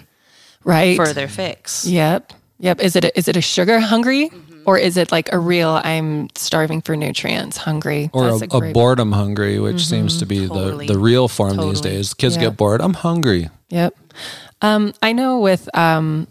[0.65, 1.87] right for their fix?
[1.87, 2.81] Yep, yep.
[2.81, 4.29] Is it a, is it a sugar hungry?
[4.29, 4.47] Mm-hmm.
[4.67, 8.11] Or is it like a real I'm starving for nutrients hungry?
[8.13, 9.97] Or a, a, a boredom hungry, which mm-hmm.
[9.97, 10.87] seems to be totally.
[10.87, 11.71] the, the real form totally.
[11.71, 12.15] these days.
[12.15, 12.43] Kids yep.
[12.43, 12.83] get bored.
[12.83, 13.49] I'm hungry.
[13.71, 13.97] Yep.
[14.61, 16.29] Um, I know with um,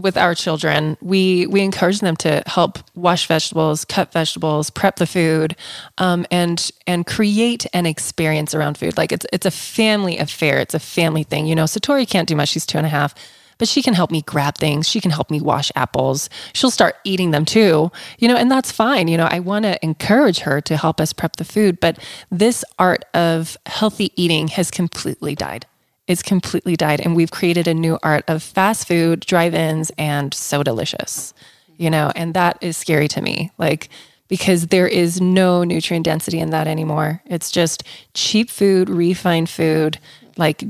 [0.00, 5.06] with our children, we we encourage them to help wash vegetables, cut vegetables, prep the
[5.06, 5.56] food,
[5.98, 8.96] um, and and create an experience around food.
[8.96, 10.58] Like it's it's a family affair.
[10.58, 11.46] It's a family thing.
[11.46, 12.48] You know, Satori can't do much.
[12.50, 13.14] She's two and a half,
[13.58, 14.88] but she can help me grab things.
[14.88, 16.28] She can help me wash apples.
[16.54, 17.92] She'll start eating them too.
[18.18, 19.06] You know, and that's fine.
[19.06, 22.00] You know, I want to encourage her to help us prep the food, but
[22.32, 25.66] this art of healthy eating has completely died
[26.06, 27.00] It's completely died.
[27.00, 31.32] And we've created a new art of fast food, drive ins, and so delicious,
[31.78, 33.50] you know, and that is scary to me.
[33.58, 33.88] Like,
[34.28, 37.22] because there is no nutrient density in that anymore.
[37.26, 39.98] It's just cheap food, refined food,
[40.36, 40.64] like,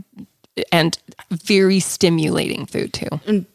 [0.71, 0.99] and
[1.31, 3.09] very stimulating food too.
[3.27, 3.47] and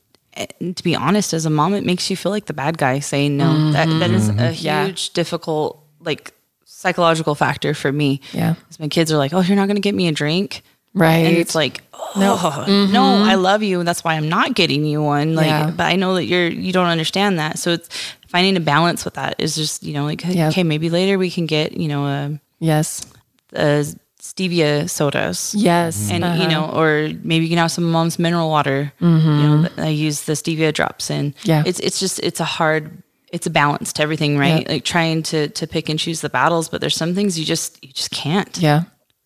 [0.75, 3.35] to be honest, as a mom, it makes you feel like the bad guy saying
[3.37, 3.71] no.
[3.71, 4.45] That that is a mm-hmm.
[4.53, 5.13] huge, Yeah.
[5.13, 6.33] difficult, like
[6.65, 8.21] psychological factor for me.
[8.31, 8.55] Yeah.
[8.79, 11.25] my kids are like, "Oh, you're not going to get me a drink," Right.
[11.27, 15.01] and it's like, "Oh, no, I love you, and that's why I'm not getting you
[15.03, 15.71] one." Like, Yeah.
[15.71, 17.59] but I know that you're you don't understand that.
[17.59, 17.89] So it's
[18.27, 20.51] finding a balance with that is just you know like, Yep.
[20.51, 23.05] okay, maybe later we can get you know a, yes.
[23.53, 23.85] a
[24.21, 25.53] stevia sodas.
[25.55, 26.09] Yes.
[26.11, 26.41] and Uh-huh.
[26.41, 28.91] you know, or maybe you can have some mom's mineral water.
[28.99, 31.31] You know, I use the stevia drops in.
[31.33, 31.49] Mm-hmm.
[31.49, 31.63] Yeah.
[31.65, 34.59] it's it's just it's a hard, it's a balance to everything, right?
[34.61, 34.69] Yep.
[34.69, 37.77] Like trying to to pick and choose the battles, but there's some things you just
[37.83, 38.57] you just can't.
[38.57, 38.83] yeah.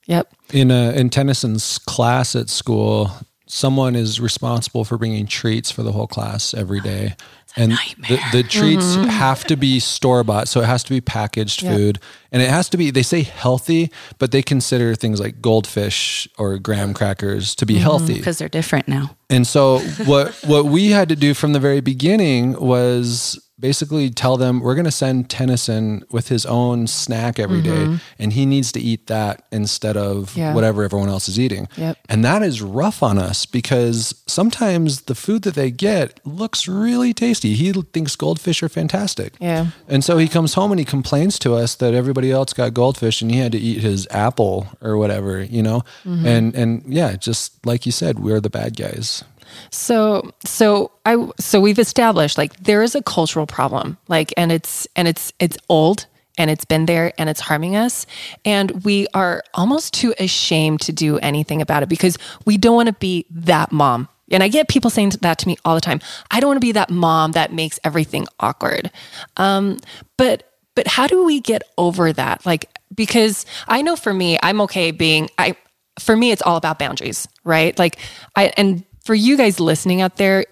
[0.07, 0.33] Yep.
[0.53, 3.11] in uh, in Tennyson's class at school,
[3.47, 7.15] someone is responsible for bringing treats for the whole class every day.
[7.55, 7.73] And
[8.09, 11.75] the, the treats have to be store bought, so it has to be packaged Yeah.
[11.75, 11.99] food,
[12.31, 12.89] and it has to be.
[12.89, 18.15] They say healthy, but they consider things like goldfish or graham crackers to be healthy.
[18.15, 19.15] Because they're different now.
[19.29, 24.35] And so what what we had to do from the very beginning was basically tell
[24.35, 27.95] them we're going to send Tennyson with his own snack every day, mm-hmm.
[28.19, 30.53] and he needs to eat that instead of Yeah.
[30.53, 31.69] whatever everyone else is eating.
[31.77, 31.97] Yep.
[32.09, 37.13] And that is rough on us because sometimes the food that they get looks really
[37.13, 37.53] tasty.
[37.53, 39.35] He thinks goldfish are fantastic.
[39.39, 39.67] Yeah.
[39.87, 43.21] And so he comes home and he complains to us that everybody else got goldfish
[43.21, 45.83] and he had to eat his apple or whatever, you know?
[46.03, 46.25] Mm-hmm.
[46.25, 49.23] And and yeah, just like you said, we're the bad guys.
[49.69, 54.87] So so I so we've established like there is a cultural problem like and it's
[54.95, 56.05] and it's it's old
[56.37, 58.05] and it's been there and it's harming us
[58.43, 62.87] and we are almost too ashamed to do anything about it because we don't want
[62.87, 64.07] to be that mom.
[64.31, 65.99] And I get people saying that to me all the time.
[66.31, 68.89] I don't want to be that mom that makes everything awkward.
[69.37, 69.79] Um,
[70.17, 72.45] but but how do we get over that?
[72.45, 75.55] Like because I know for me, I'm okay being I
[75.99, 77.77] for me it's all about boundaries, right?
[77.77, 77.99] Like
[78.35, 80.45] I and for you guys listening out there,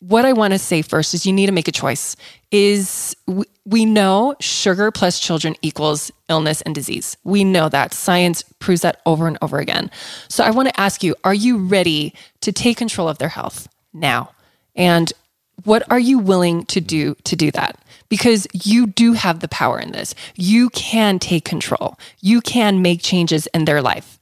[0.00, 2.16] what I want to say first is you need to make a choice.
[2.50, 3.16] Is
[3.64, 7.16] we, know sugar plus children equals illness and disease.
[7.24, 7.92] We know that.
[7.92, 9.90] Science proves that over and over again.
[10.28, 13.68] So I want to ask you, are you ready to take control of their health
[13.92, 14.30] now?
[14.76, 15.12] And
[15.64, 17.78] what are you willing to do to do that?
[18.08, 20.14] Because you do have the power in this.
[20.36, 21.98] You can take control.
[22.20, 24.15] You can make changes in their life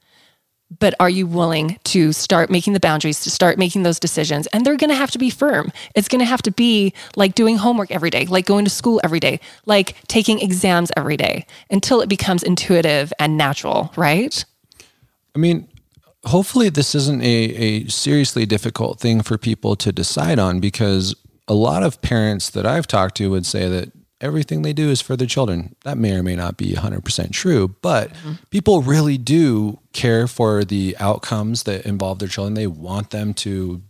[0.79, 4.47] but are you willing to start making the boundaries to start making those decisions?
[4.49, 5.73] And they're going to have to be firm.
[5.95, 9.01] It's going to have to be like doing homework every day like going to school
[9.05, 14.45] every day like taking exams every day until it becomes intuitive and natural right?
[15.35, 15.69] I mean,
[16.25, 21.15] hopefully, this isn't a, a seriously difficult thing for people to decide on because
[21.49, 25.01] a lot of parents that I've talked to would say that everything they do is
[25.01, 25.75] for their children.
[25.85, 28.33] That may or may not be 100% true, but mm-hmm.
[28.51, 32.55] people really do care for the outcomes that involve their children.
[32.55, 33.83] They want them to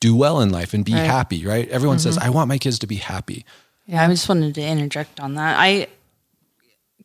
[0.00, 1.68] do well in life and be happy, right?
[1.68, 2.26] Everyone says, mm-hmm.
[2.26, 3.44] I want my kids to be happy.
[3.86, 5.56] Yeah, I just wanted to interject on that.
[5.58, 5.88] I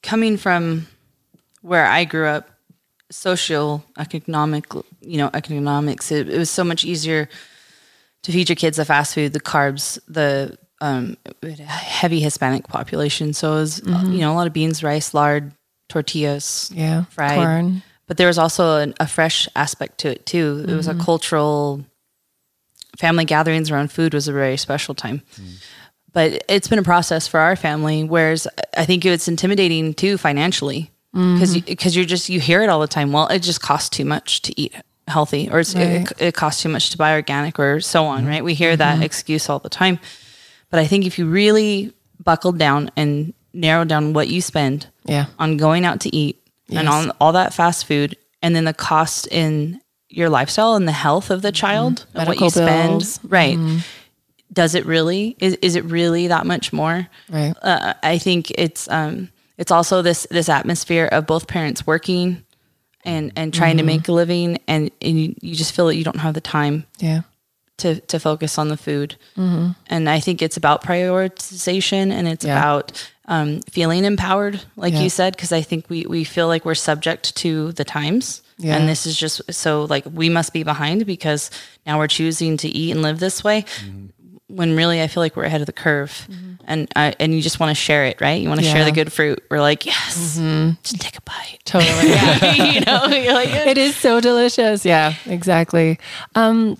[0.01, 0.88] coming from
[1.62, 2.49] where I grew up,
[3.09, 4.65] social economic,
[5.01, 7.29] you know, economics, it, it was so much easier
[8.23, 13.34] to feed your kids the fast food, the carbs, the um, a heavy Hispanic population.
[13.34, 14.17] So it was, uh, you mm-hmm.
[14.19, 15.54] know, a lot of beans, rice, lard,
[15.88, 17.38] tortillas, yeah fried.
[17.38, 20.65] corn But there was also an, a fresh aspect to it too.
[20.67, 21.02] It was a mm-hmm.
[21.02, 21.86] cultural
[22.98, 25.22] family gatherings around food was a very special time.
[26.12, 28.04] But it's been a process for our family.
[28.04, 28.46] Whereas
[28.78, 32.82] I think it's intimidating too financially because because you, are just you hear it all
[32.82, 33.12] the time.
[33.12, 34.74] Well, it just costs too much to eat
[35.08, 36.12] healthy, or it's, Right.
[36.12, 38.26] it, it costs too much to buy organic, or so on.
[38.26, 38.43] Right?
[38.43, 40.00] We hear that excuse all the time.
[40.73, 45.27] But I think if you really buckled down and narrowed down what you spend yeah.
[45.38, 49.27] on going out to eat and on all that fast food and then the cost
[49.27, 52.89] in your lifestyle and the health of the child and what Medical you spend.
[52.89, 53.19] bills.
[53.23, 53.83] right.
[54.51, 57.07] Does it really is, is it really that much more?
[57.29, 57.53] Right.
[57.62, 62.43] Uh, i think it's um it's also this this atmosphere of both parents working
[63.05, 66.03] and and trying to make a living and, and you, you just feel that you
[66.03, 66.88] don't have the time.
[66.97, 67.21] Yeah
[67.77, 69.15] to to focus on the food.
[69.36, 72.57] And I think it's about prioritization and it's Yeah.
[72.59, 75.01] about um, feeling empowered, like Yeah.
[75.03, 78.41] you said, because I think we we feel like we're subject to the times.
[78.57, 78.75] Yeah.
[78.77, 81.49] And this is just so like we must be behind because
[81.86, 83.65] now we're choosing to eat and live this way.
[84.47, 86.27] When really I feel like we're ahead of the curve.
[86.65, 88.41] And uh, and you just want to share it, right?
[88.41, 89.41] You want to share the good fruit.
[89.49, 90.38] We're like, yes,
[90.83, 91.59] just take a bite.
[91.65, 92.12] Totally.
[92.73, 94.86] you know, you're like, it is so delicious.
[94.86, 95.97] Yeah, exactly.
[96.36, 96.77] Um,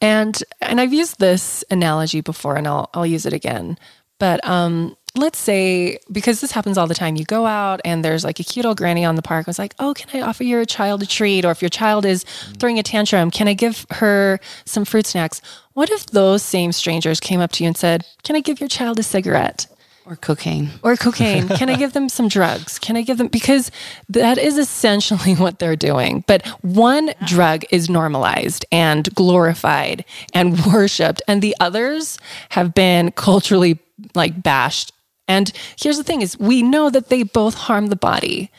[0.00, 3.78] and and I've used this analogy before, and I'll I'll use it again.
[4.18, 8.24] But um, let's say because this happens all the time, you go out and there's
[8.24, 9.46] like a cute old granny on the park.
[9.46, 11.44] was like, oh, can I offer your child a treat?
[11.44, 12.24] Or if your child is
[12.58, 15.40] throwing a tantrum, can I give her some fruit snacks?
[15.74, 18.68] What if those same strangers came up to you and said, "Can I give your
[18.68, 19.66] child a cigarette?"
[20.08, 20.70] Or cocaine.
[20.82, 21.48] or cocaine?
[21.60, 22.78] Can I give them some drugs?
[22.78, 23.70] Can I give them because
[24.08, 26.24] that is essentially what they're doing.
[26.26, 32.18] But one drug is normalized and glorified and worshipped, and the others
[32.50, 33.78] have been culturally
[34.14, 34.92] like bashed.
[35.26, 38.50] And here's the thing is we know that they both harm the body.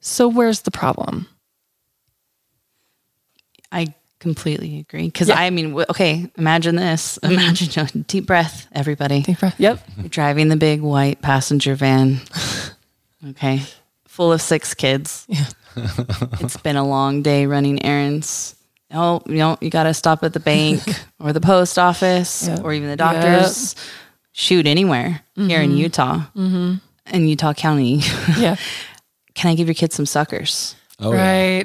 [0.00, 1.26] So where's the problem?
[3.72, 5.06] I completely agree.
[5.06, 5.40] Because Yeah.
[5.40, 7.18] I mean, okay, imagine this.
[7.22, 7.32] Mm-hmm.
[7.32, 9.22] Imagine a deep breath, everybody.
[9.22, 9.58] Deep breath.
[9.58, 9.80] Yep.
[9.96, 12.20] You're driving the big white passenger van.
[13.22, 13.60] Okay.
[14.08, 15.26] Full of six kids.
[15.76, 18.56] it's been a long day running errands.
[18.90, 20.80] Oh, you know, you got to stop at the bank
[21.20, 22.64] or the post office Yep.
[22.64, 23.76] or even the doctor's.
[24.32, 25.78] Shoot, anywhere here in mm-hmm.
[25.80, 26.76] Utah, mm-hmm.
[27.12, 28.00] in Utah County.
[28.38, 28.56] Yeah.
[29.34, 30.76] Can I give your kids some suckers?
[30.98, 31.64] Oh, yeah.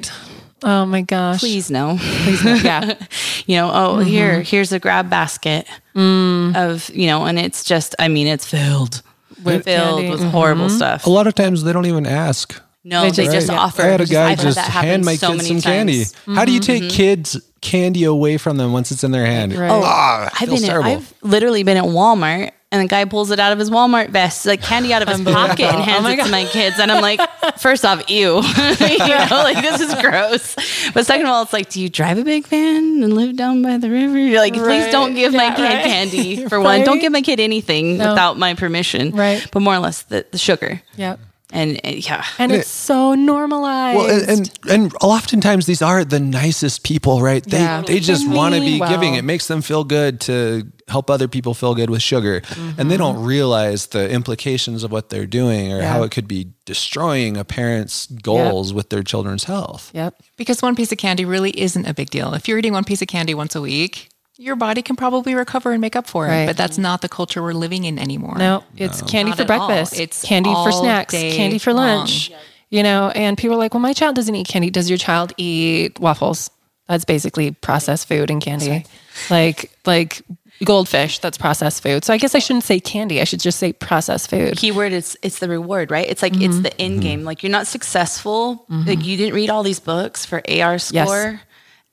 [0.66, 0.72] Right.
[0.82, 1.40] Oh my gosh.
[1.40, 1.96] Please no.
[1.98, 2.54] Please no.
[2.54, 2.94] Yeah.
[3.46, 4.08] you know, oh, Mm-hmm.
[4.08, 6.54] here, here's a grab basket Mm.
[6.56, 9.02] of, you know, and it's just, I mean, it's filled
[9.42, 10.10] With filled candy.
[10.10, 10.76] with horrible Mm-hmm.
[10.76, 11.06] stuff.
[11.06, 12.60] A lot of times they don't even ask.
[12.84, 13.58] No, They they just- just, Right.
[13.58, 13.82] offer.
[13.82, 16.04] I had a guy I've just hand my so kids many some candy.
[16.04, 16.14] times.
[16.36, 19.54] How do you take kids candy away from them once it's in their hand?
[19.56, 19.70] Right.
[19.70, 20.64] Oh, Ah, I've feels been.
[20.64, 20.90] In, terrible.
[20.90, 24.44] I've literally been at Walmart, and the guy pulls it out of his Walmart vest,
[24.44, 26.24] like candy out of his pocket, and oh hands Oh it God.
[26.26, 26.78] to my kids.
[26.80, 27.20] And I'm like,
[27.58, 30.54] first off, ew, you know, like this is gross.
[30.92, 33.62] But second of all, it's like, do you drive a big van and live down
[33.62, 34.18] by the river?
[34.18, 35.84] You're like, please don't give my kid right.
[35.84, 36.82] candy for one.
[36.82, 38.10] Don't give my kid anything No.
[38.10, 39.12] without my permission.
[39.12, 39.46] Right.
[39.52, 40.82] But more or less the, the sugar.
[40.96, 41.20] Yep.
[41.56, 42.24] And, uh, and yeah.
[42.38, 43.96] And it's so normalized.
[43.96, 47.42] Well, and, and and oftentimes these are the nicest people, right?
[47.42, 47.80] They Yeah.
[47.80, 48.90] they just want to be well.
[48.90, 49.14] giving.
[49.14, 52.82] It makes them feel good to help other people feel good with sugar, and they
[52.82, 52.96] mm-hmm.
[52.98, 55.92] don't realize the implications of what they're doing or Yeah.
[55.92, 59.90] how it could be destroying a parent's goals with their children's health.
[59.94, 60.14] Yep.
[60.36, 62.34] Because one piece of candy really isn't a big deal.
[62.34, 65.72] If you're eating one piece of candy once a week, your body can probably recover
[65.72, 66.30] and make up for it.
[66.30, 66.46] Right.
[66.46, 68.36] But that's not the culture we're living in anymore.
[68.36, 69.66] No, it's candy Not for at all.
[69.68, 69.92] breakfast.
[69.94, 72.30] It's It's candy for snacks, day candy for lunch.
[72.68, 74.70] You know, and people are like, "Well, my child doesn't eat candy.
[74.70, 76.50] Does your child eat waffles?"
[76.88, 78.84] That's basically processed food and candy.
[79.30, 80.22] Like like
[80.64, 82.04] goldfish, that's processed food.
[82.04, 83.20] So I guess I shouldn't say candy.
[83.20, 84.56] I should just say processed food.
[84.56, 86.08] keyword is it's the reward, right?
[86.08, 86.42] It's like Mm-hmm.
[86.44, 87.24] it's the end game.
[87.24, 88.64] Like you're not successful.
[88.68, 91.40] Like you didn't read all these books for AR score,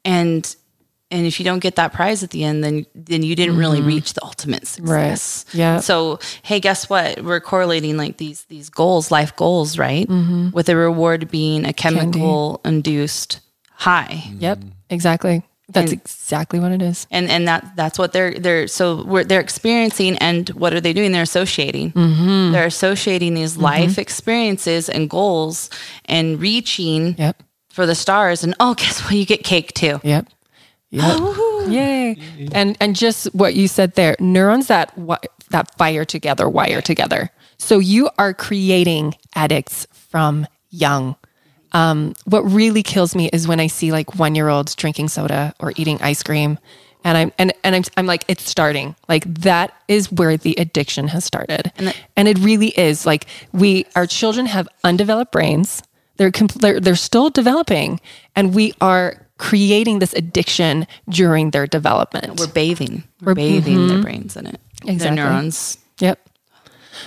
[0.05, 0.55] and
[1.13, 3.81] and if you don't get that prize at the end, then then you didn't really
[3.81, 5.45] reach the ultimate success.
[5.49, 5.57] Mm-hmm.
[5.59, 5.79] Yeah.
[5.79, 7.21] So hey, guess what?
[7.21, 10.07] We're correlating like these these goals, life goals, right?
[10.07, 10.49] Mm-hmm.
[10.51, 13.39] With the reward being a chemical induced
[13.71, 14.23] high.
[14.39, 15.43] Yep, exactly.
[15.69, 17.07] That's exactly what it is.
[17.09, 20.93] and and that that's what they're they're so we're, they're experiencing and what are they
[20.93, 22.51] doing they're associating Mm-hmm.
[22.51, 25.69] they're associating these life experiences and goals
[26.05, 27.41] and reaching Yep.
[27.69, 30.27] for the stars and oh guess what you get cake too Yep.
[30.93, 31.69] Yep.
[31.69, 32.17] Yay.
[32.51, 34.93] And and just what you said there, neurons that
[35.49, 37.31] that fire together wire together.
[37.57, 41.15] So you are creating addicts from young.
[41.71, 45.55] Um, what really kills me is when I see like one year olds drinking soda
[45.59, 46.59] or eating ice cream,
[47.03, 48.95] and I'm and and I'm I'm like it's starting.
[49.09, 51.71] Like that is where the addiction has started,
[52.15, 53.07] and, it really is.
[53.07, 55.81] Like we, our children have undeveloped brains.
[56.17, 57.99] They're, compl- they're they're still developing,
[58.35, 62.39] and we are creating this addiction during their development.
[62.39, 64.97] we're bathing we're, bathing their brains in it Exactly.
[64.97, 66.19] their neurons yep.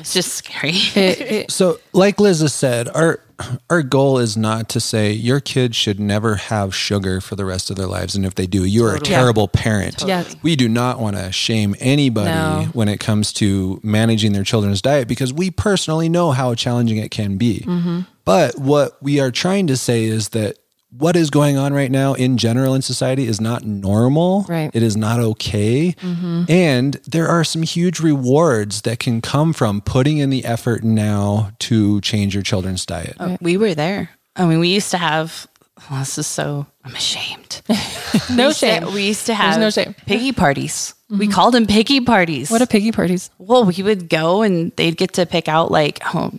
[0.01, 3.21] it's just scary It- it- So, like Liz has said, our
[3.69, 7.69] our goal is not to say your kids should never have sugar for the rest
[7.69, 10.03] of their lives, and if they do, you are a terrible parent.
[10.07, 10.35] Yes.
[10.43, 12.71] We do not want to shame anybody No.
[12.73, 17.11] when it comes to managing their children's diet because we personally know how challenging it
[17.11, 17.61] can be.
[17.67, 18.01] Mm-hmm.
[18.25, 20.57] But what we are trying to say is that
[20.99, 24.45] what is going on right now in general in society is not normal.
[24.49, 24.71] Right.
[24.73, 25.93] It is not okay.
[25.93, 26.45] Mm-hmm.
[26.49, 31.53] And there are some huge rewards that can come from putting in the effort now
[31.61, 33.17] to change your children's diet.
[33.41, 35.47] we were there i mean we used to have
[35.91, 37.63] well, this is so i'm ashamed
[38.31, 38.95] no we used to- shame.
[38.95, 39.95] we used to have no shame.
[40.07, 41.33] piggy parties we mm-hmm.
[41.33, 43.31] called them piggy parties What a piggy parties.
[43.39, 46.33] Well, we would go and they'd get to pick out like, oh,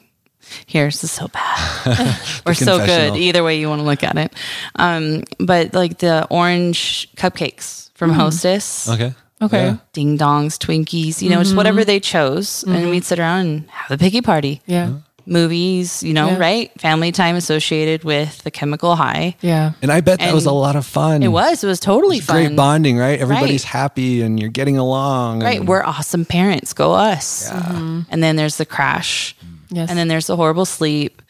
[0.65, 3.15] here's is so bad or so good.
[3.15, 4.33] Either way you want to look at it.
[4.75, 8.19] Um, but like the orange cupcakes from mm-hmm.
[8.19, 8.89] Hostess.
[8.89, 9.13] Okay.
[9.41, 9.65] Okay.
[9.65, 9.77] Yeah.
[9.93, 11.57] ding dongs, Twinkies, you know, just mm-hmm.
[11.57, 12.63] whatever they chose.
[12.63, 12.89] And mm-hmm.
[12.89, 14.61] we'd sit around and have a piggy party.
[14.65, 14.93] Yeah.
[15.27, 16.37] Movies, you know, Yeah.
[16.37, 16.81] right?
[16.81, 19.35] Family time associated with the chemical high.
[19.41, 19.73] Yeah.
[19.81, 21.21] And I bet that was a lot of fun.
[21.21, 21.63] It was.
[21.63, 22.35] It was totally fun.
[22.35, 23.19] great bonding, right?
[23.19, 23.71] Everybody's Right.
[23.71, 25.43] happy and you're getting along.
[25.43, 25.59] Right.
[25.59, 26.73] and- We're awesome parents.
[26.73, 27.51] Go us.
[27.51, 29.35] And then there's the crash.
[29.69, 29.89] Yes.
[29.89, 31.21] And then there's the horrible sleep.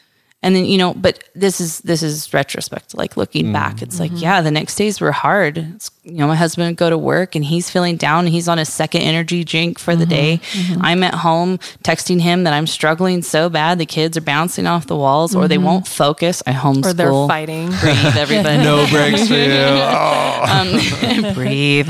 [0.43, 3.53] And then, you know, but this is this is retrospect, like looking mm.
[3.53, 3.81] back.
[3.81, 4.19] It's like, mm-hmm.
[4.19, 5.57] yeah, the next days were hard.
[5.57, 8.47] It's, you know, my husband would go to work and he's feeling down and he's
[8.47, 10.37] on his second energy drink for the day.
[10.37, 10.73] Mm-hmm.
[10.73, 10.85] Mm-hmm.
[10.85, 14.85] I'm at home texting him that I'm struggling so bad the kids are bouncing off
[14.85, 16.43] the walls or they won't focus.
[16.45, 16.91] I homeschool.
[16.91, 17.69] Or they're fighting.
[17.69, 18.63] Breathe, everybody.
[18.63, 19.47] no breaks for you.
[20.47, 21.23] Um, oh.
[21.27, 21.89] um, breathe.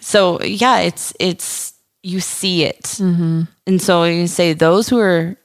[0.00, 3.46] So yeah, it's it's you see it, and
[3.78, 5.36] so you say those who are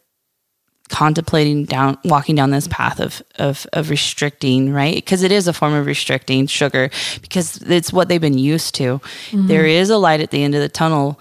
[0.89, 4.95] contemplating down walking down this path of of of restricting right?
[4.95, 6.89] Because it is a form of restricting sugar
[7.21, 8.99] because it's what they've been used to.
[9.31, 9.47] Mm-hmm.
[9.47, 11.19] There is a light at the end of the tunnel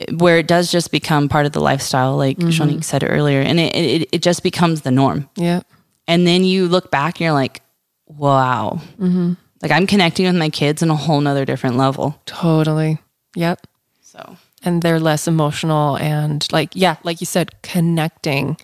[0.00, 2.48] eh, where it does just become part of the lifestyle like mm-hmm.
[2.48, 5.28] Shonique said earlier and it, it it just becomes the norm.
[5.36, 5.60] Yeah.
[6.08, 7.62] and then you look back and you're like
[8.06, 8.80] wow.
[8.98, 9.34] Mm-hmm.
[9.62, 12.20] Like i'm connecting with my kids on a whole nother different level.
[12.26, 12.98] Totally.
[13.34, 13.66] Yep.
[14.00, 14.36] so.
[14.62, 18.56] And they're less emotional and like yeah like you said connecting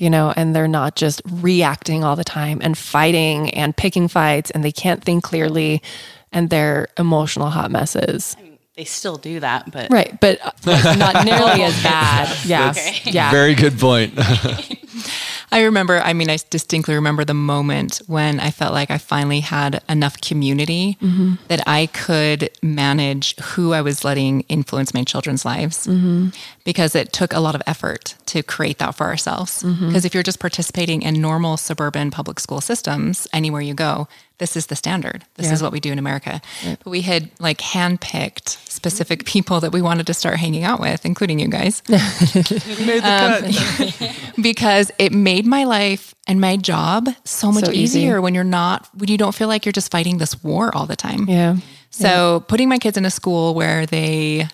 [0.00, 4.50] you know and they're not just reacting all the time and fighting and picking fights
[4.50, 5.82] and they can't think clearly
[6.32, 8.36] and they're emotional hot messes
[8.80, 12.28] they still do that but right but uh, like, not nearly as bad.
[12.44, 12.74] Yeah.
[13.04, 13.30] Yeah.
[13.30, 14.14] Very good point.
[15.52, 19.40] I remember, I mean, I distinctly remember the moment when I felt like I finally
[19.40, 21.34] had enough community mm-hmm.
[21.48, 26.28] that I could manage who I was letting influence my children's lives mm-hmm.
[26.64, 29.62] because it took a lot of effort to create that for ourselves.
[29.62, 29.88] Mm-hmm.
[29.88, 34.06] Because if you're just participating in normal suburban public school systems, anywhere you go,
[34.40, 35.24] this is the standard.
[35.36, 36.40] This is what we do in America.
[36.64, 41.06] But we had like handpicked specific people that we wanted to start hanging out with,
[41.06, 41.82] including you guys
[43.04, 43.44] um,
[44.42, 48.00] because it made my life and my job so much So easy.
[48.00, 50.86] easier when you're not when you don't feel like you're just fighting this war all
[50.86, 51.26] the time.
[51.28, 51.56] yeah
[51.90, 54.48] So putting my kids in a school where they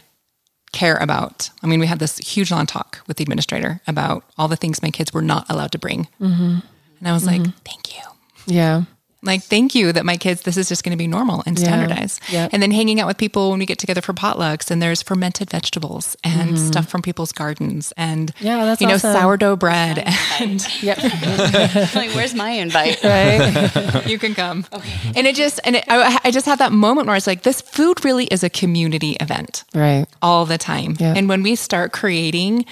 [0.72, 1.48] care about.
[1.62, 4.82] I mean, we had this huge long talk with the administrator about all the things
[4.82, 6.08] my kids were not allowed to bring.
[6.20, 6.62] And
[7.04, 8.02] I was like, thank you.
[8.46, 8.82] yeah
[9.22, 11.64] Like, thank you that my kids, this is just going to be normal and Yeah.
[11.64, 12.20] standardized.
[12.30, 12.50] Yep.
[12.52, 15.50] And then hanging out with people when we get together for potlucks and there's fermented
[15.50, 16.66] vegetables and mm-hmm.
[16.66, 18.32] stuff from people's gardens and.
[18.40, 19.14] Yeah, that's you know, awesome.
[19.14, 20.04] sourdough bread.
[20.40, 20.98] And yep
[21.94, 24.64] like where's my invite right you can come.
[24.72, 25.12] Okay.
[25.16, 27.60] And it just, and it, I, I just had that moment where it's like, this
[27.60, 30.96] food really is a community event right all the time.
[30.98, 31.14] Yeah.
[31.16, 32.66] And when we start creating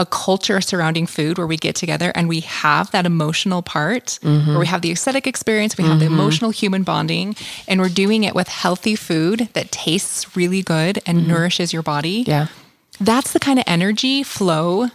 [0.00, 4.50] a culture surrounding food where we get together and we have that emotional part, Mm-hmm.
[4.50, 7.36] where we have the aesthetic experience, we have the emotional human bonding,
[7.68, 12.22] and we're doing it with healthy food that tastes really good and nourishes your body.
[12.22, 12.30] Mm-hmm.
[12.30, 12.46] yeah
[13.10, 14.88] That's the kind of energy flow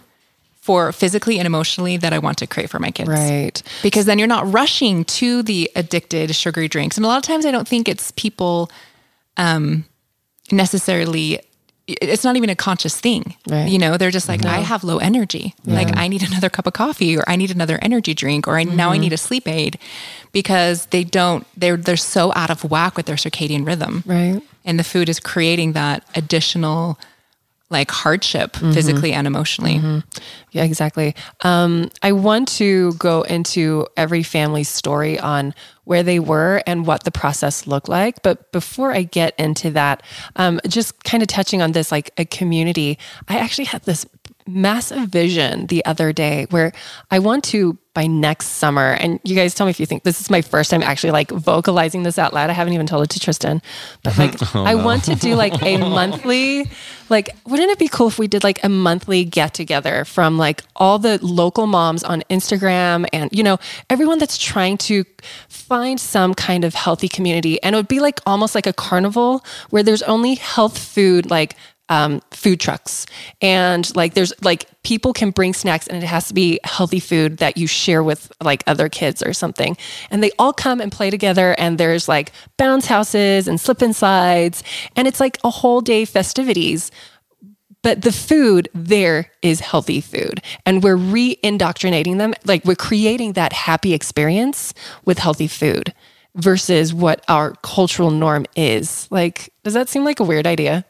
[0.66, 4.18] for physically and emotionally that I want to create for my kids right because then
[4.18, 6.96] you're not rushing to the addicted sugary drinks.
[6.96, 8.68] And a lot of times I don't think it's people
[9.36, 9.84] um,
[10.50, 11.40] necessarily
[11.86, 13.36] it's not even a conscious thing.
[13.48, 13.68] Right.
[13.68, 14.62] You know, they're just like, I mm-hmm.
[14.64, 15.54] have low energy.
[15.64, 18.64] Like I need another cup of coffee or I need another energy drink or I,
[18.64, 19.02] now I mm-hmm.
[19.02, 19.78] need a sleep aid
[20.32, 24.02] because they don't they're they're so out of whack with their circadian rhythm.
[24.04, 26.98] right And the food is creating that additional
[27.70, 28.72] like hardship mm-hmm.
[28.72, 30.02] physically and emotionally.
[30.52, 31.14] Yeah, exactly.
[31.42, 35.52] Um, I want to go into every family's story on
[35.86, 38.20] where they were and what the process looked like.
[38.22, 40.02] But before I get into that,
[40.34, 44.04] um, just kind of touching on this, like a community, I actually had this
[44.46, 46.72] massive vision the other day where
[47.10, 50.20] I want to by next summer and you guys tell me if you think this
[50.20, 52.50] is my first time actually like vocalizing this out loud.
[52.50, 53.62] I haven't even told it to Tristan.
[54.02, 56.68] But like oh, I want to do like a monthly
[57.08, 60.62] like wouldn't it be cool if we did like a monthly get together from like
[60.76, 65.04] all the local moms on Instagram and you know everyone that's trying to
[65.48, 69.42] find some kind of healthy community and it would be like almost like a carnival
[69.70, 71.56] where there's only health food like
[71.88, 73.06] um, food trucks.
[73.40, 77.38] And like there's like people can bring snacks and it has to be healthy food
[77.38, 79.76] that you share with like other kids or something.
[80.10, 83.92] And they all come and play together and there's like bounce houses and Slip 'N
[83.92, 84.62] Slides
[84.96, 86.90] and it's like a whole day festivities.
[87.82, 90.42] But the food there is healthy food.
[90.64, 94.74] And we're re-indoctrinating them like we're creating that happy experience
[95.04, 95.94] with healthy food
[96.34, 99.06] versus what our cultural norm is.
[99.12, 100.84] Like does that seem like a weird idea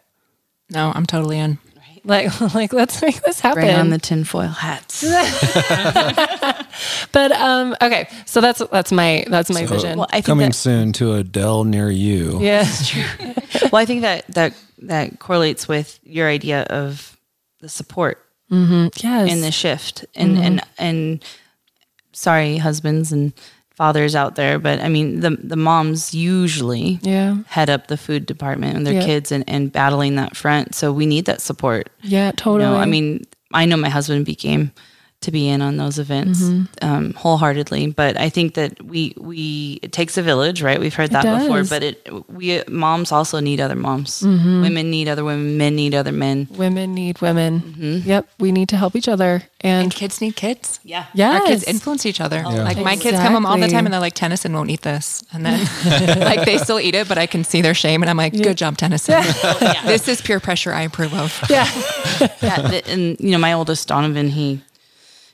[0.70, 1.58] No, I'm totally in.
[2.04, 5.02] like like let's make this happen bring on the tinfoil hats
[7.12, 10.54] but um okay so that's that's my that's my vision well i think Coming that
[10.54, 12.40] soon to a Dell near you.
[12.40, 13.02] yeah true.
[13.72, 17.16] well i think that that that correlates with your idea of
[17.60, 18.86] the support Mm-hmm.
[19.04, 19.32] Yes.
[19.32, 21.24] in the shift and and and
[22.12, 23.32] sorry husbands and
[23.76, 27.36] fathers out there but i mean the the moms usually Yeah.
[27.46, 29.04] head up the food department and their Yeah.
[29.04, 32.70] kids and, and battling that front so we need that support Yeah, you totally.
[32.70, 34.72] know i mean i know my husband became
[35.26, 36.88] to be in on those events Mm-hmm.
[36.88, 39.00] um, wholeheartedly but i think that we
[39.30, 41.96] we it takes a village right we've heard that before but it
[42.38, 44.62] we moms also need other moms Mm-hmm.
[44.66, 48.02] women need other women men need other men women need women.
[48.12, 48.22] Yep.
[48.38, 49.42] We need to help each other.
[49.60, 50.80] And And kids need kids.
[50.84, 51.32] yeah yeah.
[51.40, 52.40] Our kids influence each other.
[52.68, 55.24] Like my kids come home all the time and they're like, Tennyson won't eat this.
[55.32, 55.58] And then
[56.30, 58.02] like they still eat it, but I can see their shame.
[58.02, 59.22] And I'm like, good job, Tennyson.
[59.92, 61.30] This is peer pressure I approve of.
[61.50, 61.66] yeah.
[62.42, 64.60] yeah, and you know, my oldest Donovan, he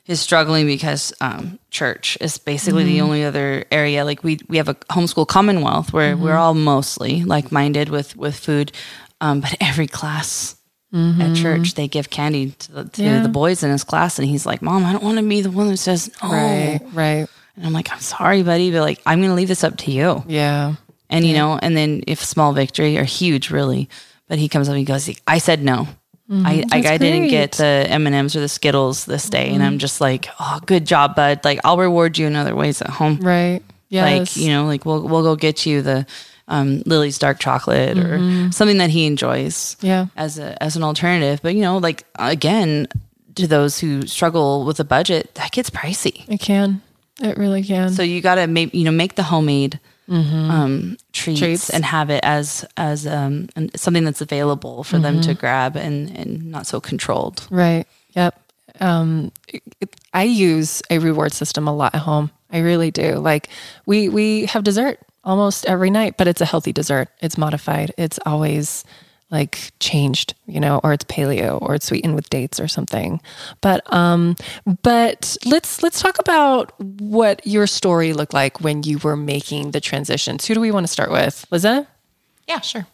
[0.06, 4.04] is struggling because um, church is basically the only other area.
[4.04, 8.36] Like we we have a homeschool commonwealth where we're all mostly like minded with with
[8.36, 8.72] food,
[9.20, 10.56] um, but every class.
[10.94, 13.22] At church, they give candy to, the, to Yeah.
[13.22, 15.50] the boys in his class, and he's like, "Mom, I don't want to be the
[15.50, 16.80] one that says no." Right.
[16.92, 17.26] Right.
[17.56, 19.90] And I'm like, "I'm sorry, buddy, but like, I'm going to leave this up to
[19.90, 20.74] you." Yeah.
[21.08, 23.88] And you know, and then if small victory or huge, really,
[24.28, 25.88] but he comes up and he goes, "I said no.
[26.30, 26.68] I I, Mm-hmm.
[26.70, 27.52] That's I didn't get.
[27.52, 27.62] Mm-hmm.
[27.62, 30.86] the M and M's or the Skittles this day." And I'm just like, "Oh, good
[30.86, 31.40] job, bud.
[31.44, 33.18] Like I'll reward you in other ways at home.
[33.20, 33.60] Right.
[33.88, 34.36] Yes.
[34.36, 36.06] Like you know, like we'll we'll go get you the
[36.48, 38.18] um, Lily's dark chocolate or
[38.50, 39.86] something that he enjoys Mm-hmm.
[39.86, 40.06] Yeah.
[40.16, 41.40] as a as an alternative.
[41.42, 42.86] But you know, like again,
[43.34, 46.24] to those who struggle with a budget, that gets pricey.
[46.28, 46.80] It can.
[47.20, 47.90] It really can.
[47.90, 49.78] So you got to make you know make the homemade
[50.08, 51.70] um, treats, Treats.
[51.70, 56.50] and have it as as um, something that's available for them to grab and and
[56.50, 57.46] not so controlled.
[57.50, 57.86] Right.
[58.14, 58.38] Yep.
[58.80, 62.30] Um, it- it- I use a reward system a lot at home.
[62.50, 63.14] I really do.
[63.16, 63.48] Like
[63.86, 67.08] we we have dessert almost every night, but it's a healthy dessert.
[67.20, 67.92] It's modified.
[67.96, 68.84] It's always
[69.32, 73.20] like changed, you know, or it's paleo or it's sweetened with dates or something.
[73.60, 74.36] But um
[74.82, 79.80] but let's let's talk about what your story looked like when you were making the
[79.80, 80.46] transitions.
[80.46, 81.46] Who do we want to start with?
[81.50, 81.88] Liza?
[82.46, 82.86] Yeah, sure.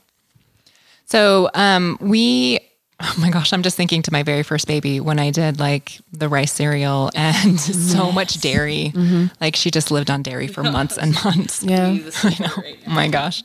[1.07, 2.61] So um, we,
[3.01, 5.99] oh my gosh, I'm just thinking to my very first baby when I did like
[6.13, 8.93] the rice cereal and so much dairy.
[9.41, 11.63] Like she just lived on dairy for months and months.
[11.63, 11.87] Yeah.
[12.23, 12.53] I know.
[12.57, 13.43] Oh my gosh.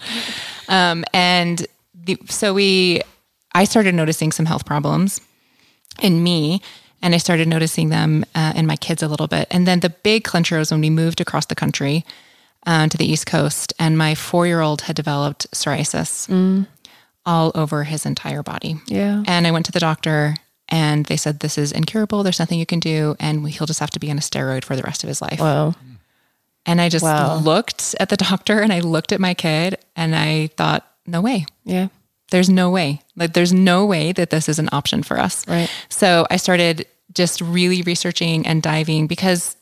[0.67, 1.65] Um, and
[2.05, 3.01] the, so we,
[3.53, 5.21] I started noticing some health problems
[6.01, 6.61] in me
[7.01, 9.47] and I started noticing them uh, in my kids a little bit.
[9.51, 12.05] And then the big clincher was when we moved across the country
[12.65, 16.65] uh, to the East Coast and my four year old had developed psoriasis
[17.25, 18.77] all over his entire body.
[18.87, 19.23] Yeah.
[19.27, 20.35] And I went to the doctor
[20.69, 22.23] and they said, This is incurable.
[22.23, 23.15] There's nothing you can do.
[23.19, 25.39] And he'll just have to be on a steroid for the rest of his life.
[25.39, 25.75] Wow.
[26.65, 27.35] And I just Wow.
[27.35, 31.45] looked at the doctor and I looked at my kid and I thought, No way.
[31.65, 31.87] Yeah.
[32.31, 33.01] There's no way.
[33.15, 35.47] Like, there's no way that this is an option for us.
[35.47, 35.69] Right.
[35.89, 39.55] So I started just really researching and diving because,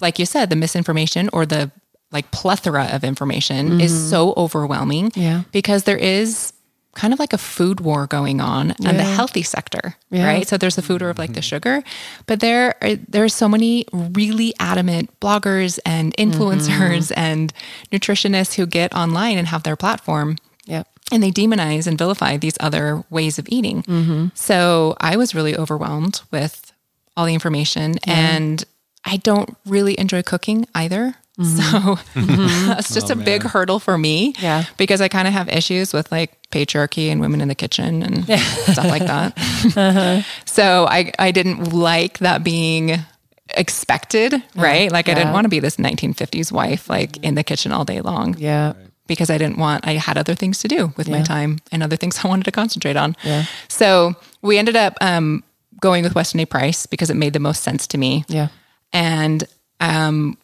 [0.00, 1.70] like you said, the misinformation or the
[2.10, 5.10] like plethora of information is so overwhelming.
[5.10, 5.20] Mm-hmm.
[5.20, 5.42] Yeah.
[5.52, 6.52] Because there is
[6.94, 10.26] kind of like a food war going on in the healthy sector, Yeah.
[10.26, 10.48] right?
[10.48, 11.84] So there's the food war of like the sugar,
[12.26, 17.20] but there are, there's so many really adamant bloggers and influencers Mm-hmm.
[17.20, 17.52] and
[17.92, 20.40] nutritionists who get online and have their platform Yep.
[21.10, 23.82] And they demonize and vilify these other ways of eating.
[23.82, 24.26] Mm-hmm.
[24.34, 26.72] So I was really overwhelmed with
[27.16, 28.62] all the information, and
[29.04, 31.14] I don't really enjoy cooking either.
[31.40, 34.32] So it's just a big hurdle for me.
[34.32, 34.44] Mm-hmm.
[34.44, 34.64] Yeah.
[34.76, 38.24] Because I kind of have issues with like patriarchy and women in the kitchen and
[38.72, 39.38] stuff like that.
[39.76, 40.22] Uh-huh.
[40.46, 42.98] So I, I didn't like that being
[43.56, 44.90] expected, right?
[44.90, 48.00] Like I didn't want to be this 1950s wife, like in the kitchen all day
[48.00, 48.74] long Yeah.
[49.08, 51.96] Because I didn't want, I had other things to do with my time and other
[51.96, 53.16] things I wanted to concentrate on.
[53.24, 53.44] Yeah.
[53.66, 55.42] So we ended up um,
[55.80, 56.46] going with Weston A.
[56.46, 58.24] Price because it made the most sense to me.
[58.28, 58.48] Yeah.
[58.92, 59.42] And
[59.80, 60.38] um,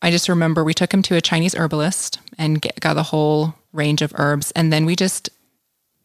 [0.00, 3.54] I just remember we took him to a Chinese herbalist and get, got a whole
[3.72, 4.50] range of herbs.
[4.52, 5.28] And then we just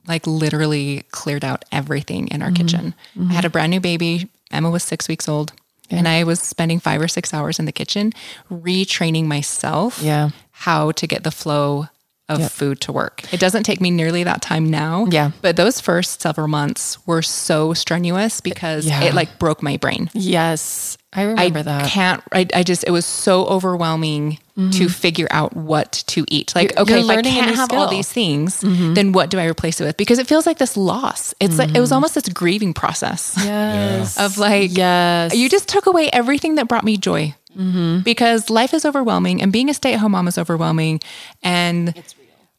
[0.08, 2.96] like literally cleared out everything in our kitchen.
[3.20, 4.28] I had a brand new baby.
[4.52, 5.54] Emma was six weeks old.
[5.92, 8.14] And I was spending five or six hours in the kitchen
[8.52, 10.30] retraining myself Yeah.
[10.52, 11.88] how to get the flow
[12.30, 13.32] of food to work.
[13.34, 15.06] It doesn't take me nearly that time now.
[15.10, 15.32] Yeah.
[15.42, 19.04] But those first several months were so strenuous because Yeah.
[19.04, 20.10] it like broke my brain.
[20.14, 20.98] Yes.
[21.12, 21.90] I I remember that.
[21.90, 22.22] can't.
[22.32, 24.88] I, I just it was so overwhelming to mm-hmm.
[24.88, 26.54] figure out what to eat.
[26.54, 28.94] Like, You're- okay, you're if I learning a can't new have all these things, mm-hmm.
[28.94, 29.98] then what do I replace it with?
[29.98, 31.34] Because it feels like this loss.
[31.40, 31.96] It's like it was mm.
[31.96, 34.20] almost this grieving process Yes.
[34.20, 35.34] of like, Yes.
[35.34, 37.34] you just took away everything that brought me joy.
[37.58, 38.02] Mm-hmm.
[38.02, 41.00] Because life is overwhelming, and being a stay-at-home mom is overwhelming,
[41.42, 41.96] and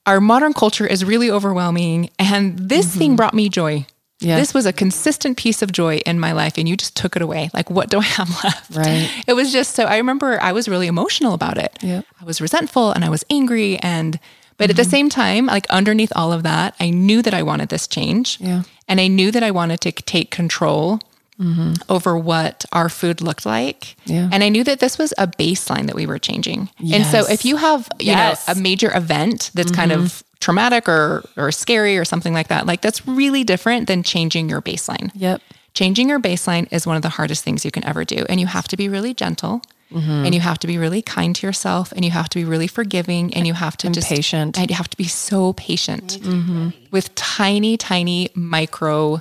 [0.06, 2.10] our modern culture is really overwhelming.
[2.18, 2.98] And this mm-hmm.
[2.98, 3.86] thing brought me joy.
[4.20, 4.36] Yeah.
[4.36, 7.22] This was a consistent piece of joy in my life, and you just took it
[7.22, 7.50] away.
[7.54, 8.76] Like, what do I have left?
[8.76, 9.10] Right.
[9.26, 9.84] It was just so.
[9.84, 11.78] I remember I was really emotional about it.
[11.80, 12.04] Yep.
[12.20, 14.20] I was resentful and I was angry, and
[14.58, 14.90] but at the mm-hmm.
[14.90, 18.38] same time, like underneath all of that, I knew that I wanted this change.
[18.40, 18.62] Yeah.
[18.86, 21.00] And I knew that I wanted to take control
[21.40, 21.72] Mm-hmm.
[21.88, 23.96] over what our food looked like.
[24.04, 24.28] Yeah.
[24.30, 26.68] And I knew that this was a baseline that we were changing.
[26.92, 28.46] And so if you have, you Yes.
[28.46, 30.04] know, a major event that's kind mm-hmm.
[30.04, 34.50] of traumatic or or scary or something like that, like that's really different than changing
[34.50, 35.10] your baseline.
[35.14, 35.40] Yep.
[35.72, 38.26] Changing your baseline is one of the hardest things you can ever do.
[38.28, 39.62] And you have to be really gentle.
[39.92, 40.24] Mm-hmm.
[40.26, 42.68] And you have to be really kind to yourself and you have to be really
[42.68, 44.56] forgiving and you have to just patient.
[44.58, 46.18] And you have to be so patient
[46.92, 49.20] with tiny, tiny micro,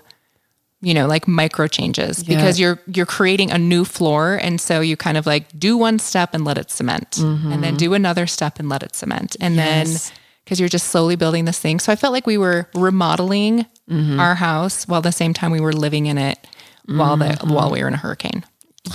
[0.81, 4.39] you know, like micro changes because you're you're creating a new floor.
[4.41, 7.17] And so you kind of like do one step and let it cement.
[7.17, 7.77] And then mm-hmm.
[7.77, 9.35] do another step and let it cement.
[9.41, 9.87] And then
[10.43, 11.79] because you're just slowly building this thing.
[11.79, 14.19] So I felt like we were remodeling mm-hmm.
[14.19, 16.39] our house while the same time we were living in it
[16.85, 17.53] while the mm-hmm.
[17.53, 18.45] while we were in a hurricane.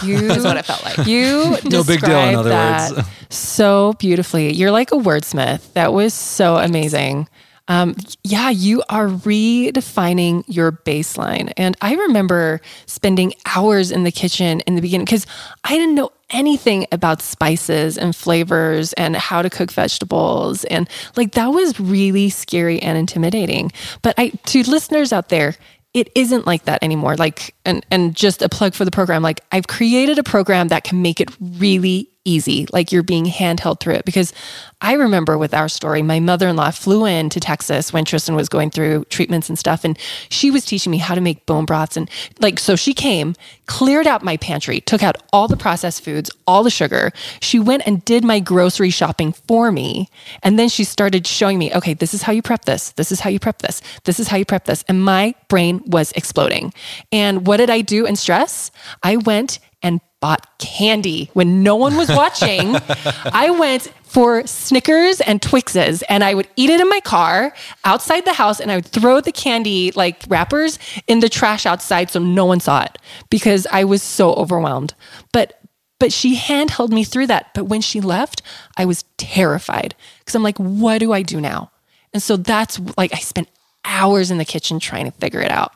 [0.02, 0.96] You Is what it felt like.
[1.06, 3.08] You No big deal, in other that words.
[3.28, 4.52] so beautifully.
[4.52, 5.72] You're like a wordsmith.
[5.74, 7.28] That was so amazing.
[7.68, 11.52] Um, yeah, you are redefining your baseline.
[11.56, 15.26] And I remember spending hours in the kitchen in the beginning because
[15.64, 20.64] I didn't know anything about spices and flavors and how to cook vegetables.
[20.64, 23.72] And like that was really scary and intimidating.
[24.02, 25.54] But I, to listeners out there,
[25.94, 27.16] it isn't like that anymore.
[27.16, 29.22] Like, and and just a plug for the program.
[29.22, 32.66] Like, I've created a program that can make it really easy.
[32.72, 34.04] Like, you're being handheld through it.
[34.04, 34.32] Because
[34.80, 38.34] I remember with our story, my mother in law flew in to Texas when Tristan
[38.34, 39.98] was going through treatments and stuff, and
[40.28, 41.96] she was teaching me how to make bone broths.
[41.96, 42.10] And
[42.40, 43.34] like, so she came,
[43.66, 47.12] cleared out my pantry, took out all the processed foods, all the sugar.
[47.40, 50.08] She went and did my grocery shopping for me,
[50.42, 52.90] and then she started showing me, okay, this is how you prep this.
[52.92, 53.80] This is how you prep this.
[54.04, 54.84] This is how you prep this.
[54.88, 56.74] And my brain was exploding.
[57.12, 58.70] And what did I do in stress?
[59.02, 59.58] I went
[60.24, 62.74] bought candy when no one was watching.
[63.26, 67.52] I went for Snickers and Twixes and I would eat it in my car
[67.84, 72.10] outside the house and I would throw the candy like wrappers in the trash outside
[72.10, 72.96] so no one saw it
[73.28, 74.94] because I was so overwhelmed.
[75.30, 75.60] But
[75.98, 77.52] but she handheld me through that.
[77.52, 78.40] But when she left,
[78.78, 81.70] I was terrified because I'm like, what do I do now?
[82.14, 83.50] And so that's like I spent
[83.84, 85.72] hours in the kitchen trying to figure it out.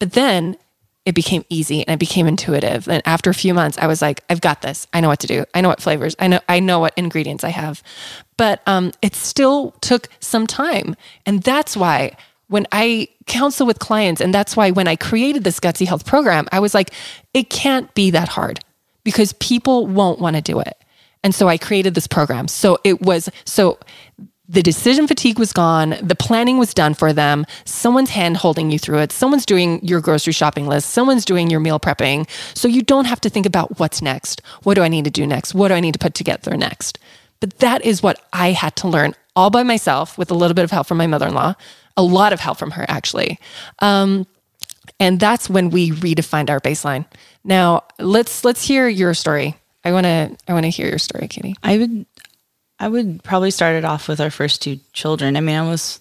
[0.00, 0.56] But then
[1.04, 2.88] it became easy and it became intuitive.
[2.88, 4.86] And after a few months, I was like, I've got this.
[4.92, 5.44] I know what to do.
[5.52, 6.14] I know what flavors.
[6.18, 7.82] I know I know what ingredients I have.
[8.36, 10.94] But um, it still took some time.
[11.26, 12.16] And that's why
[12.48, 16.46] when I counsel with clients, and that's why when I created this Gutsy Health program,
[16.52, 16.92] I was like,
[17.34, 18.60] it can't be that hard
[19.04, 20.76] because people won't want to do it.
[21.24, 22.48] And so I created this program.
[22.48, 23.78] So it was so
[24.52, 25.96] the decision fatigue was gone.
[26.02, 27.46] The planning was done for them.
[27.64, 29.10] Someone's hand holding you through it.
[29.10, 30.90] Someone's doing your grocery shopping list.
[30.90, 32.28] Someone's doing your meal prepping.
[32.54, 34.42] So you don't have to think about what's next.
[34.62, 35.54] What do I need to do next?
[35.54, 36.98] What do I need to put together next?
[37.40, 40.64] But that is what I had to learn all by myself with a little bit
[40.64, 41.54] of help from my mother in law,
[41.96, 43.40] a lot of help from her, actually.
[43.78, 44.26] Um,
[45.00, 47.06] and that's when we redefined our baseline.
[47.42, 49.56] Now let's let's hear your story.
[49.84, 51.56] I want to I want to hear your story, Katie.
[51.62, 52.06] I would
[52.82, 55.36] I would probably start it off with our first two children.
[55.36, 56.00] I mean, I was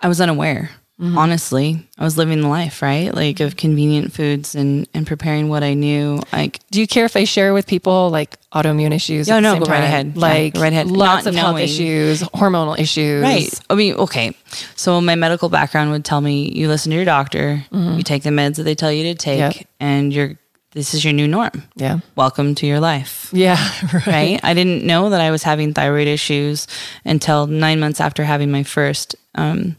[0.00, 0.70] I was unaware.
[1.00, 1.18] Mm-hmm.
[1.18, 3.12] Honestly, I was living the life, right?
[3.12, 6.20] Like of convenient foods and and preparing what I knew.
[6.32, 9.26] Like Do you care if I share with people like autoimmune issues?
[9.26, 10.16] Yeah, no, same go right ahead.
[10.16, 10.86] Like go right ahead.
[10.88, 13.22] lots Not of health issues, hormonal issues.
[13.22, 13.60] Right.
[13.68, 14.36] I mean, okay.
[14.76, 17.96] So my medical background would tell me you listen to your doctor, mm-hmm.
[17.96, 19.66] you take the meds that they tell you to take, Yep.
[19.80, 20.38] and you're
[20.78, 21.64] this is your new norm.
[21.74, 21.98] Yeah.
[22.14, 23.30] Welcome to your life.
[23.32, 23.58] Yeah.
[23.92, 24.06] Right.
[24.06, 24.40] Right.
[24.42, 26.66] I didn't know that I was having thyroid issues
[27.04, 29.76] until nine months after having my first um,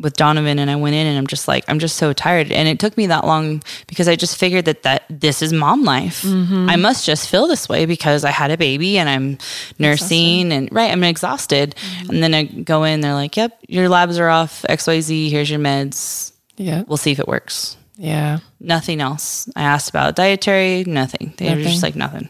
[0.00, 2.68] with Donovan, and I went in and I'm just like I'm just so tired, and
[2.68, 6.24] it took me that long because I just figured that that this is mom life.
[6.24, 9.38] I must just feel this way because I had a baby and I'm
[9.78, 10.90] nursing and right.
[10.90, 11.74] I'm exhausted,
[12.08, 14.64] and then I go in, they're like, "Yep, your labs are off.
[14.68, 15.30] X Y Z.
[15.30, 16.32] Here's your meds.
[16.56, 16.82] Yeah.
[16.86, 18.38] We'll see if it works." Yeah.
[18.60, 19.48] nothing else.
[19.56, 21.32] I asked about dietary, nothing.
[21.36, 22.28] They were just like nothing.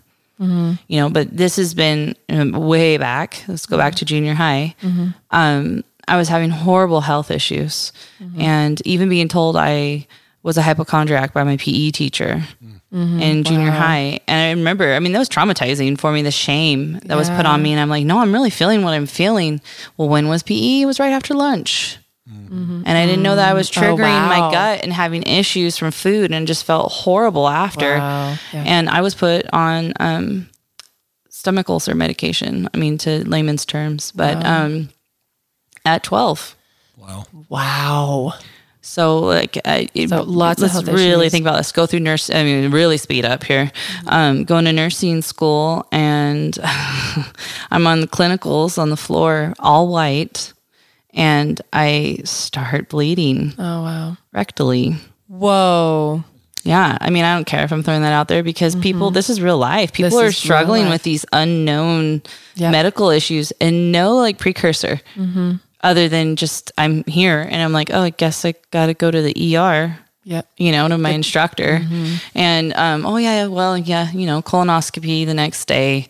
[0.88, 3.42] You know, but this has been um, way back.
[3.48, 4.74] Let's go back to junior high.
[5.30, 7.92] Um, I was having horrible health issues,
[8.38, 10.06] and even being told I
[10.42, 12.42] was a hypochondriac by my PE teacher
[12.92, 14.20] in junior high.
[14.28, 16.20] And I remember, I mean, that was traumatizing for me.
[16.22, 18.92] The shame that was put on me, and I'm like, no, I'm really feeling what
[18.92, 19.60] I'm feeling.
[19.96, 20.82] Well, when was PE?
[20.82, 21.96] It was right after lunch.
[22.26, 24.28] And I didn't know that I was triggering wow.
[24.28, 27.98] my gut and having issues from food and just felt horrible after.
[27.98, 28.36] Wow.
[28.52, 28.64] Yeah.
[28.66, 30.48] And I was put on um,
[31.28, 32.68] stomach ulcer medication.
[32.72, 34.88] I mean, to layman's terms, but um,
[35.84, 36.56] at 12.
[36.96, 37.26] Wow.
[37.50, 38.34] Wow.
[38.80, 41.32] So like, I, it- lots of let's health really issues.
[41.32, 41.72] think about this.
[41.72, 42.30] Go through nurse.
[42.30, 43.70] I mean, really speed up here.
[44.06, 46.58] Um, going to nursing school, and
[47.70, 50.53] I'm on the clinicals on the floor, all white,
[51.14, 54.16] and I start bleeding Oh wow.
[54.34, 54.98] rectally.
[55.28, 56.24] Whoa.
[56.64, 59.28] Yeah, I mean, I don't care if I'm throwing that out there because people, this
[59.28, 59.92] is real life.
[59.92, 60.26] People Mm-hmm.
[60.26, 62.22] This are struggling with these unknown
[62.56, 62.72] Yep.
[62.72, 65.56] medical issues and no like precursor Mm-hmm.
[65.82, 69.10] other than just I'm here and I'm like, oh, I guess I got to go
[69.10, 70.48] to the ER, Yep.
[70.56, 71.80] you know, to my instructor.
[71.82, 72.14] Mm-hmm.
[72.34, 76.08] And, um, oh, yeah, well, yeah, you know, colonoscopy the next day.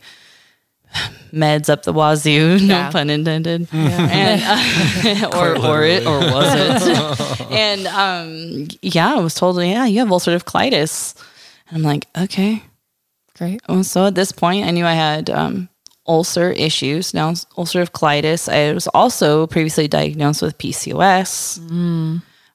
[1.33, 2.91] Meds up the wazoo, no Yeah.
[2.91, 7.51] pun intended, and uh, or or it or was it?
[7.51, 11.15] and um, yeah, I was told, yeah, you have ulcerative colitis.
[11.69, 12.63] And I'm like, okay.
[13.37, 13.61] Great.
[13.69, 15.69] Well, so at this point, I knew I had um,
[16.07, 17.13] ulcer issues.
[17.15, 18.49] Now, ulcerative colitis.
[18.53, 21.59] I was also previously diagnosed with PCOS.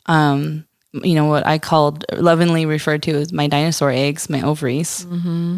[0.05, 5.05] Um, you know what I called lovingly referred to as my dinosaur eggs, my ovaries.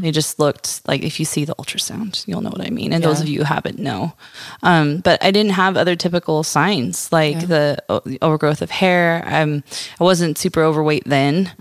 [0.01, 2.91] They just looked like if you see the ultrasound, you'll know what I mean.
[2.91, 4.13] And those of you who haven't know.
[4.61, 9.23] Um, but I didn't have other typical signs like the, o- overgrowth of hair.
[9.25, 9.63] Um,
[9.99, 11.51] I wasn't super overweight then.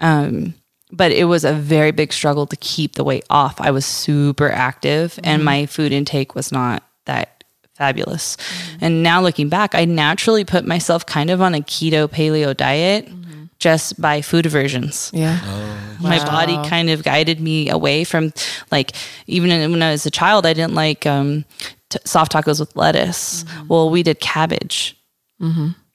[0.00, 0.54] Um,
[0.90, 3.60] but it was a very big struggle to keep the weight off.
[3.60, 7.41] I was super active and my food intake was not that
[7.74, 8.36] fabulous.
[8.36, 8.84] Mm-hmm.
[8.84, 13.06] And now looking back, I naturally put myself kind of on a keto paleo diet
[13.06, 13.44] mm-hmm.
[13.58, 15.10] just by food aversions.
[15.14, 15.38] Yeah.
[15.42, 15.96] Oh.
[16.00, 18.32] My body kind of guided me away from
[18.70, 18.92] like
[19.26, 21.44] even when I was a child, I didn't like um,
[21.90, 23.44] t- soft tacos with lettuce.
[23.44, 23.66] Mm-hmm.
[23.68, 24.96] Well, we did cabbage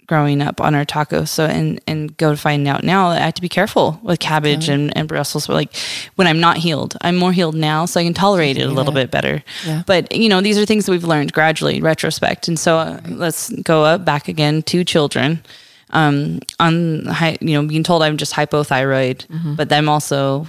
[0.07, 1.27] growing up on our tacos.
[1.27, 4.19] So and and go to find out now that I have to be careful with
[4.19, 5.43] cabbage and, and Brussels.
[5.45, 5.75] So like
[6.15, 8.93] when I'm not healed, I'm more healed now, so I can tolerate it a little
[8.93, 9.43] bit better.
[9.65, 9.83] Yeah.
[9.85, 12.47] But you know, these are things that we've learned gradually, retrospect.
[12.47, 14.63] And so uh, let's go up back again.
[14.63, 15.43] to children.
[15.91, 20.45] Um, on high, you know, being told I'm just hypothyroid, but I'm also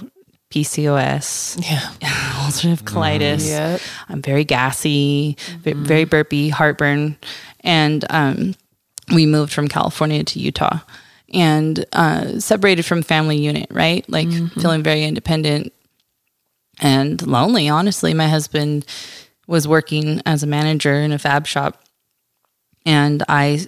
[0.51, 1.79] PCOS, Yeah.
[2.45, 3.47] ulcerative colitis.
[3.47, 3.81] Yep.
[4.09, 7.17] I'm very gassy, ve- very burpy, heartburn,
[7.61, 8.55] and um,
[9.13, 10.79] we moved from California to Utah
[11.33, 13.67] and uh, separated from family unit.
[13.71, 15.73] Right, like feeling very independent
[16.79, 17.69] and lonely.
[17.69, 18.85] Honestly, my husband
[19.47, 21.83] was working as a manager in a fab shop,
[22.85, 23.65] and I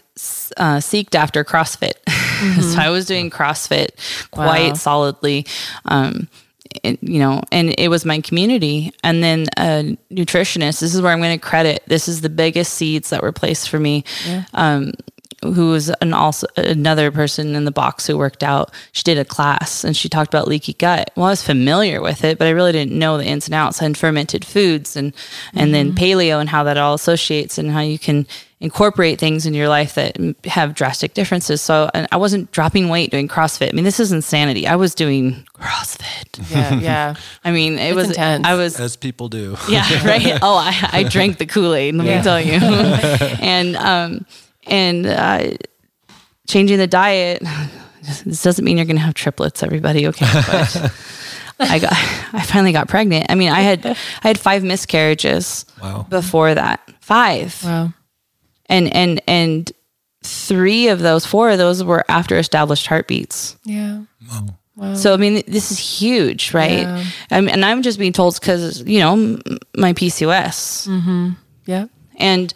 [0.57, 1.93] uh, seeked after CrossFit.
[2.61, 3.89] so I was doing CrossFit
[4.31, 4.73] quite Wow.
[4.73, 5.45] solidly.
[5.85, 6.27] Um,
[6.85, 8.93] and, you know, and it was my community.
[9.03, 12.73] And then a nutritionist, this is where I'm going to credit, this is the biggest
[12.75, 14.05] seeds that were placed for me.
[14.53, 14.93] Um,
[15.43, 18.71] who was an also another person in the box who worked out.
[18.91, 21.11] She did a class and she talked about leaky gut.
[21.15, 23.81] Well, I was familiar with it, but I really didn't know the ins and outs
[23.81, 25.13] and fermented foods and
[25.53, 28.27] and then paleo and how that all associates and how you can
[28.59, 30.15] incorporate things in your life that
[30.45, 31.59] have drastic differences.
[31.61, 33.69] So and I wasn't dropping weight doing CrossFit.
[33.69, 34.67] I mean, this is insanity.
[34.67, 36.27] I was doing CrossFit.
[36.51, 36.73] Yeah.
[36.79, 37.15] Yeah.
[37.43, 38.45] I mean, it was intense.
[38.45, 39.57] I was As people do.
[39.69, 40.37] yeah, right.
[40.41, 41.95] Oh, I, I drank the Kool Aid.
[41.95, 42.53] Let me tell you.
[43.41, 44.25] and um,
[44.67, 45.51] and uh,
[46.47, 47.41] changing the diet.
[48.25, 50.07] This doesn't mean you're going to have triplets, everybody.
[50.07, 50.91] Okay, but
[51.59, 51.91] I got
[52.33, 53.27] I finally got pregnant.
[53.29, 53.95] I mean, I had I
[54.27, 56.07] had five miscarriages Wow.
[56.09, 56.79] before that.
[57.01, 57.93] Five Wow.
[58.65, 59.71] and and and
[60.23, 63.55] three of those, four of those were after established heartbeats.
[63.65, 64.01] Yeah.
[64.75, 64.95] Wow.
[64.95, 66.81] So I mean, this is huge, right?
[66.87, 67.03] Yeah.
[67.29, 69.15] I mean, and I'm just being told because you know
[69.77, 70.87] my PCOS,
[71.67, 71.85] Yeah.
[72.17, 72.53] And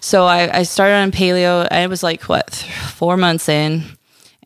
[0.00, 1.66] so I, I started on paleo.
[1.70, 3.84] I was like what th- four months in,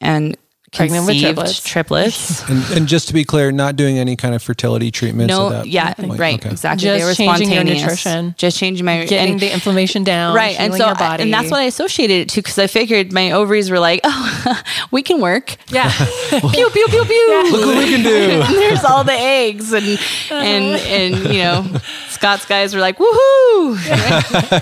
[0.00, 0.36] and
[0.72, 1.60] Pregnant with triplets.
[1.64, 2.48] triplets.
[2.48, 5.34] And, and just to be clear, not doing any kind of fertility treatments.
[5.36, 6.16] no, at that yeah, point.
[6.20, 6.48] right, Okay.
[6.48, 6.84] exactly.
[6.86, 8.36] Just they were changing your nutrition.
[8.38, 10.32] just changing my Getting and- the inflammation down.
[10.36, 11.22] right and so your I- body.
[11.24, 14.62] and that's what i associated it to because i figured my ovaries were like oh
[14.92, 15.90] we can work Yeah.
[16.30, 18.40] pew pew pew pew Look what we can do.
[18.40, 19.98] and there's all the eggs and
[20.30, 21.66] and and you know
[22.20, 23.76] scott's guys were like woohoo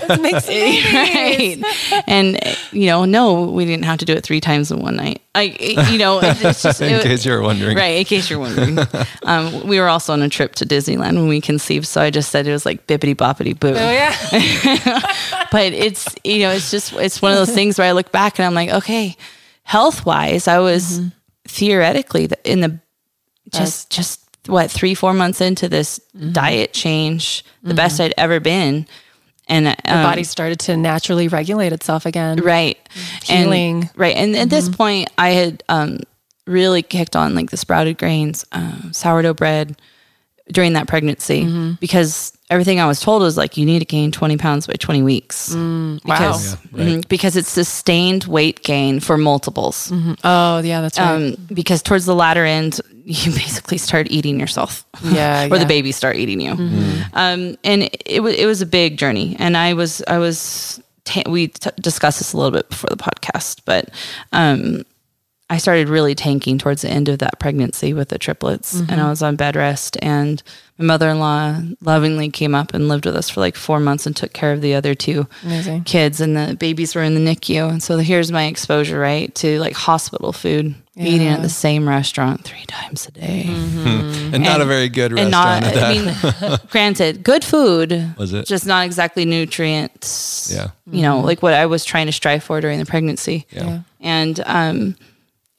[0.09, 0.93] it makes sense.
[0.93, 2.39] right and
[2.71, 5.43] you know no we didn't have to do it three times in one night i
[5.91, 7.75] you know it's just In it- case you're wondering.
[7.77, 8.79] Right, in case you're wondering.
[9.23, 12.29] um, we were also on a trip to Disneyland when we conceived, so I just
[12.31, 13.69] said it was like bippity boppity boo.
[13.75, 14.15] Oh yeah.
[15.51, 18.39] but it's you know it's just it's one of those things where I look back
[18.39, 19.15] and I'm like, okay,
[19.63, 21.07] health wise, I was Mm-hmm.
[21.47, 22.79] theoretically in the
[23.51, 26.31] just just what three four months into this Mm-hmm.
[26.33, 28.87] diet change, the best I'd ever been,
[29.47, 32.39] and um, Your body started to naturally regulate itself again.
[32.39, 32.77] right.
[33.23, 33.81] Healing.
[33.83, 34.15] and, right.
[34.17, 35.99] And at this point i had um
[36.47, 39.79] really kicked on like the sprouted grains um, sourdough bread
[40.51, 41.45] during that pregnancy
[41.79, 45.01] because everything I was told was like, you need to gain 20 pounds by 20
[45.03, 45.53] weeks.
[45.53, 45.99] wow.
[46.03, 46.87] Because, Yeah, right.
[46.87, 49.91] mhm, because it's sustained weight gain for multiples.
[50.23, 51.09] Oh, yeah, that's right.
[51.11, 54.85] Um, because towards the latter end, you basically start eating yourself.
[55.03, 55.57] Yeah, or yeah.
[55.59, 56.51] the babies start eating you.
[57.13, 61.23] Um, and it was it was a big journey, and I was I was ta-
[61.29, 63.89] we t- discussed this a little bit before the podcast, but
[64.33, 64.83] um,
[65.51, 68.91] I started really tanking towards the end of that pregnancy with the triplets, Mm-hmm.
[68.91, 70.41] and I was on bed rest, and
[70.77, 74.05] my mother in law lovingly came up and lived with us for like four months
[74.05, 75.83] and took care of the other two Amazing.
[75.85, 79.59] kids, and the babies were in the NICU, and so here's my exposure right to
[79.59, 83.45] like hospital food, eating at the same restaurant three times a day.
[83.47, 86.41] and, not a very good And restaurant not, at that.
[86.43, 88.13] I mean, granted, good food.
[88.17, 88.45] Was it?
[88.45, 90.51] Just not exactly nutrients.
[90.53, 90.69] Yeah.
[90.91, 93.45] You know, like what I was trying to strive for during the pregnancy.
[93.51, 93.81] Yeah.
[94.01, 94.95] And um,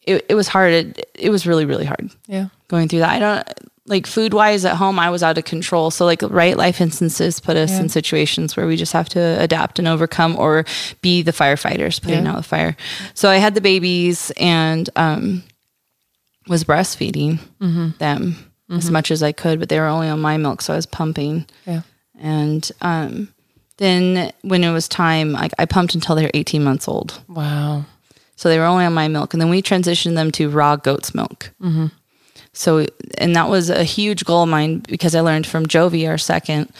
[0.03, 0.73] it, it was hard.
[0.73, 2.49] It, it was really, really hard Yeah.
[2.69, 3.11] going through that.
[3.11, 3.49] I don't
[3.87, 5.91] like food wise at home, I was out of control.
[5.91, 7.81] So, like, right life instances put us Yeah.
[7.81, 10.65] in situations where we just have to adapt and overcome or
[11.03, 12.33] be the firefighters putting Yeah.
[12.33, 12.77] out the fire.
[13.15, 15.43] So, I had the babies and um,
[16.47, 17.91] was breastfeeding Mm-hmm.
[17.99, 18.37] them
[18.71, 20.63] as much as I could, but they were only on my milk.
[20.63, 21.47] So, I was pumping.
[21.67, 21.83] Yeah.
[22.21, 23.35] And um,
[23.79, 27.21] then when it was time, like, I pumped until they were 18 months old.
[27.27, 27.87] Wow.
[28.41, 29.35] So they were only on my milk.
[29.35, 31.53] And then we transitioned them to raw goat's milk.
[31.61, 31.89] Mm-hmm.
[32.55, 32.87] So,
[33.19, 36.73] and that was a huge goal of mine because I learned from Jovi, our second.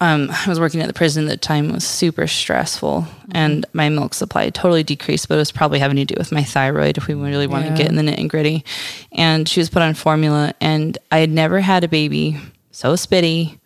[0.00, 3.30] Um, I was working at the prison at the time, it was super stressful, mm-hmm.
[3.34, 6.42] and my milk supply totally decreased, but it was probably having to do with my
[6.42, 8.64] thyroid if we really want to get in the nitty gritty.
[9.12, 13.58] And she was put on formula, and I had never had a baby so spitty,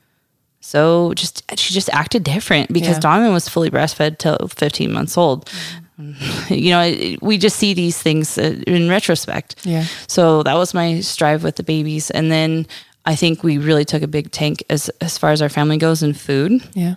[0.58, 3.00] so just she just acted different because Yeah.
[3.00, 5.46] Donovan was fully breastfed till 15 months old.
[5.46, 5.85] Mm-hmm.
[6.48, 9.56] You know, it, we just see these things uh, in retrospect.
[9.64, 9.84] Yeah.
[10.08, 12.66] So that was my strive with the babies, and then
[13.04, 16.02] I think we really took a big tank as as far as our family goes
[16.02, 16.94] in food Yeah.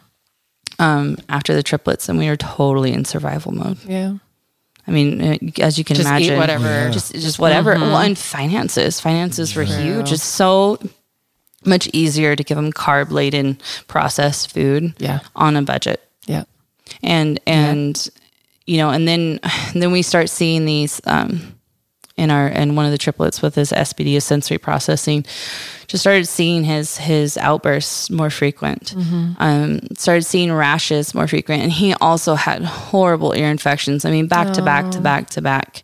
[0.79, 3.77] um, after the triplets, and we were totally in survival mode.
[3.85, 4.13] Yeah.
[4.87, 6.65] I mean, uh, as you can Just eat imagine, whatever.
[6.65, 6.89] Yeah.
[6.91, 7.75] just just whatever.
[7.75, 10.11] Well, and finances, finances were huge.
[10.11, 10.77] It's so
[11.65, 15.19] much easier to give them carb laden processed food Yeah.
[15.35, 16.43] on a budget Yeah.
[17.03, 18.09] and and
[18.69, 19.39] you know and then
[19.73, 21.55] and then we start seeing these um
[22.17, 25.25] in our in one of the triplets with his SPD his sensory processing
[25.87, 28.93] just started seeing his his outbursts more frequent.
[29.39, 34.05] Um started seeing rashes more frequent and he also had horrible ear infections.
[34.05, 35.83] I mean back to back to back to back.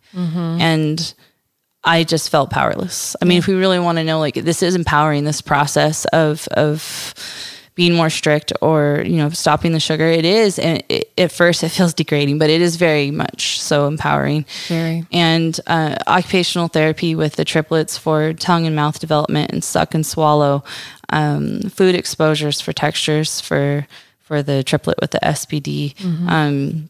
[0.62, 1.14] And
[1.84, 3.16] I just felt powerless.
[3.22, 6.48] I mean, if we really want to know, like this is empowering this process of
[6.50, 7.14] of
[7.76, 10.05] being more strict or you know stopping the sugar.
[10.05, 13.88] It is, and it, at first it feels degrading, but it is very much so
[13.88, 14.45] empowering.
[14.67, 15.05] Very.
[15.11, 20.05] And uh, occupational therapy with the triplets for tongue and mouth development and suck and
[20.05, 20.63] swallow,
[21.09, 23.86] um, food exposures for textures for
[24.19, 25.93] for the triplet with the SPD.
[26.28, 26.89] Um,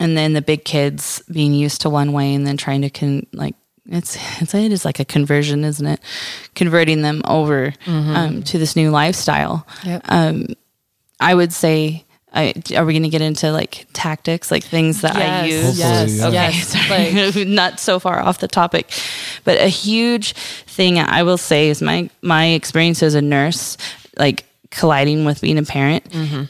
[0.00, 3.26] and then the big kids being used to one way and then trying to con
[3.32, 3.54] like
[3.88, 6.00] it's it's it is like a conversion, isn't it?
[6.54, 9.66] Converting them over um, to this new lifestyle.
[9.84, 10.02] Yep.
[10.08, 10.46] Um,
[11.20, 15.14] I would say, I, are we going to get into like tactics, like things that
[15.16, 15.78] I Yes, use?
[15.78, 17.32] yes, Okay, yes.
[17.32, 18.90] sorry, not so far off the topic,
[19.44, 20.32] but a huge
[20.66, 23.76] thing I will say is my my experience as a nurse,
[24.18, 26.04] like colliding with being a parent,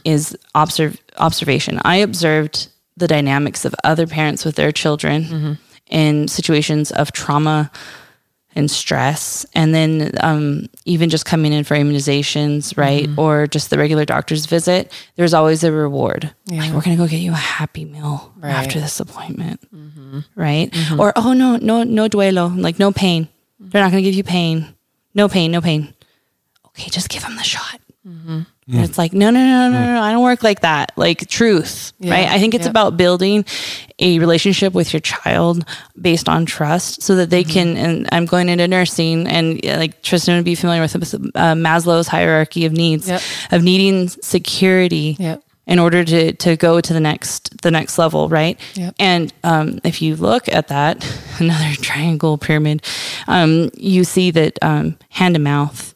[0.04, 1.80] is observe observation.
[1.84, 5.58] I observed the dynamics of other parents with their children
[5.88, 7.70] in situations of trauma
[8.56, 9.44] and stress.
[9.54, 13.04] And then um, even just coming in for immunizations right?
[13.04, 13.18] Mm-hmm.
[13.18, 16.32] Or just the regular doctor's visit there's always a reward.
[16.46, 20.20] Like we're gonna go get you a happy meal after this appointment mm-hmm.
[20.34, 20.70] right?
[20.70, 21.00] Mm-hmm.
[21.00, 23.28] Or oh no no no duelo like no pain.
[23.58, 24.74] They're not gonna give you pain.
[25.14, 25.94] No pain no pain.
[26.68, 27.80] Okay just give them the shot
[28.66, 31.28] and it's like no no no no no no i don't work like that like
[31.28, 32.70] truth right i think it's Yeah.
[32.70, 33.44] about building
[33.98, 35.64] a relationship with your child
[36.00, 40.00] based on trust so that they can and i'm going into nursing and uh, like
[40.02, 43.20] tristan would be familiar with uh, maslow's hierarchy of needs Yep.
[43.52, 45.42] of needing security Yep.
[45.66, 48.94] in order to to go to the next the next level right Yep.
[48.98, 51.04] and um, if you look at that
[51.38, 52.82] another triangle pyramid
[53.28, 55.93] um, you see that um, hand to mouth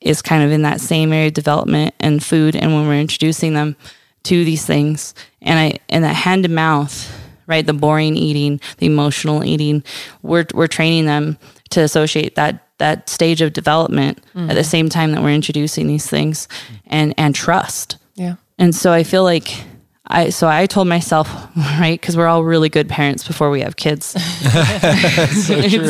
[0.00, 3.54] is kind of in that same area of development and food and when we're introducing
[3.54, 3.76] them
[4.24, 5.14] to these things.
[5.42, 7.14] And i and that hand to mouth
[7.46, 9.82] right the boring eating the emotional eating
[10.22, 11.38] we're we're training them
[11.70, 14.62] to associate that that stage of development at the mm-hmm.
[14.62, 16.48] same time that we're introducing these things
[16.86, 17.96] and and trust.
[18.14, 18.36] Yeah.
[18.58, 19.64] and so I feel like
[20.08, 23.76] I so I told myself, right, because we're all really good parents before we have
[23.76, 24.14] kids.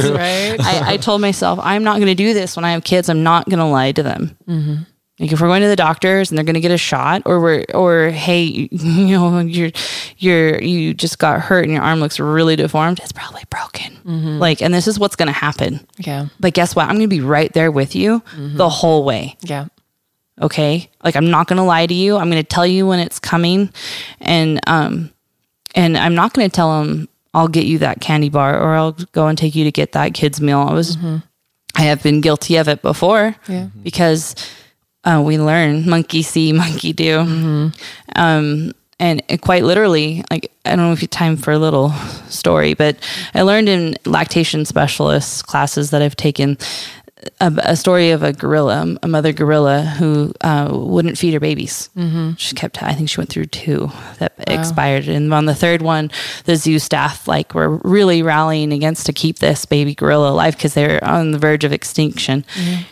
[0.09, 0.57] Right.
[0.61, 3.09] I, I told myself, I'm not going to do this when I have kids.
[3.09, 4.37] I'm not going to lie to them.
[4.49, 4.83] Mm-hmm.
[5.21, 7.41] Like if we're going to the doctors and they're going to get a shot, or
[7.41, 9.71] we're, or hey, you know, you're,
[10.17, 13.01] you're, you just got hurt and your arm looks really deformed.
[13.01, 13.97] It's probably broken.
[14.05, 14.39] Mm-hmm.
[14.39, 15.87] Like, and this is what's going to happen.
[15.99, 16.29] Yeah.
[16.39, 16.85] But guess what?
[16.85, 18.57] I'm going to be right there with you mm-hmm.
[18.57, 19.37] the whole way.
[19.43, 19.67] Yeah.
[20.41, 20.91] Okay.
[21.03, 22.17] Like I'm not going to lie to you.
[22.17, 23.71] I'm going to tell you when it's coming,
[24.21, 25.11] and um,
[25.75, 28.93] and I'm not going to tell them I'll get you that candy bar or I'll
[29.13, 30.61] go and take you to get that kid's meal.
[30.61, 30.97] I was,
[31.77, 33.37] I have been guilty of it before.
[33.49, 33.69] Yeah.
[33.83, 34.35] Because
[35.05, 37.71] uh, we learn monkey see, monkey do.
[38.17, 41.91] Um, and quite literally, like, I don't know if you have time for a little
[42.29, 42.97] story, but
[43.33, 46.59] I learned in lactation specialist classes that I've taken
[47.41, 51.91] a, a story of a gorilla, a mother gorilla who uh, wouldn't feed her babies.
[51.97, 52.35] Mm-hmm.
[52.35, 55.09] She kept, I think she went through two that expired.
[55.09, 56.11] And on the third one,
[56.45, 60.75] the zoo staff like were really rallying against to keep this baby gorilla alive because
[60.75, 62.45] they're on the verge of extinction.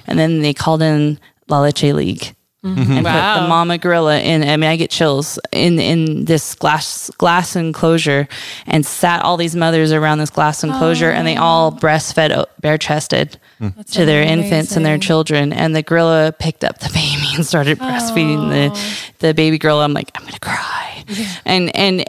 [0.06, 1.18] And then they called in
[1.48, 2.35] La Leche League.
[2.66, 2.92] Mm-hmm.
[2.92, 4.42] And put the mama gorilla in.
[4.42, 8.26] I mean, I get chills in in this glass glass enclosure,
[8.66, 11.42] and sat all these mothers around this glass enclosure, and they oh.
[11.42, 13.68] all breastfed bare chested hmm.
[13.92, 15.52] to their infants and their children.
[15.52, 19.12] And the gorilla picked up the baby and started breastfeeding the oh.
[19.20, 19.84] the baby gorilla.
[19.84, 21.04] I'm like, I'm gonna cry,
[21.44, 22.04] and and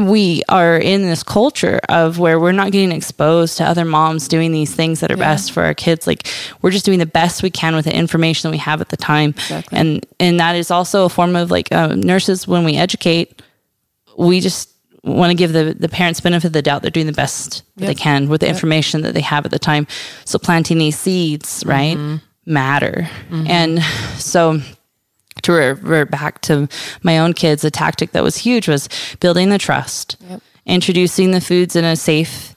[0.00, 4.52] we are in this culture of where we're not getting exposed to other moms doing
[4.52, 6.06] these things that are best for our kids.
[6.06, 6.26] Like
[6.62, 8.96] we're just doing the best we can with the information that we have at the
[8.96, 9.30] time.
[9.30, 9.78] Exactly.
[9.78, 13.42] and and that is also a form of like uh, nurses when we educate
[14.18, 14.68] we just
[15.02, 16.82] want to give the, the parents benefit of the doubt.
[16.82, 19.58] They're doing the best that they can with the information that they have at the
[19.58, 19.86] time.
[20.26, 21.96] So planting these seeds right
[22.44, 23.08] matter.
[23.30, 23.82] And
[24.16, 24.60] so
[25.50, 26.68] to revert back to
[27.02, 28.88] my own kids, a tactic that was huge was
[29.20, 30.16] building the trust,
[30.66, 32.54] introducing the foods in a safe,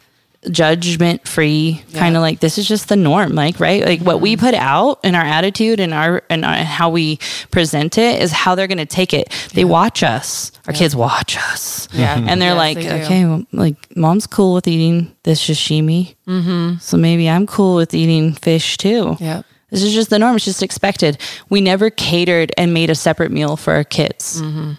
[0.52, 3.86] judgment free kind of like this is just the norm like right?
[3.86, 7.18] Like what we put out and our attitude and our and, our, how we
[7.50, 9.30] present it is how they're going to take it.
[9.54, 10.52] They watch us.
[10.68, 11.88] Our kids watch us.
[11.94, 12.18] Yeah.
[12.18, 16.16] and they're Yes, like they okay well, like mom's cool with eating this sashimi.
[16.28, 16.78] Mm-hmm.
[16.80, 19.16] so maybe i'm cool with eating fish too.
[19.22, 19.44] Yeah.
[19.74, 20.36] This is just the norm.
[20.36, 21.18] It's just expected.
[21.50, 24.40] We never catered and made a separate meal for our kids.
[24.40, 24.74] Mm-hmm.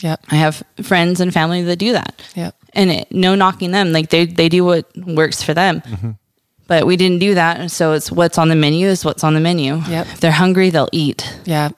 [0.00, 0.24] Yep.
[0.28, 2.20] I have friends and family that do that.
[2.34, 2.56] Yep.
[2.72, 3.92] And it, no knocking them.
[3.92, 5.82] Like they, they do what works for them.
[5.82, 6.10] Mm-hmm.
[6.66, 7.60] But we didn't do that.
[7.60, 9.76] And so it's what's on the menu is what's on the menu.
[9.76, 10.06] Yep.
[10.08, 11.38] If they're hungry, they'll eat.
[11.44, 11.68] Yeah.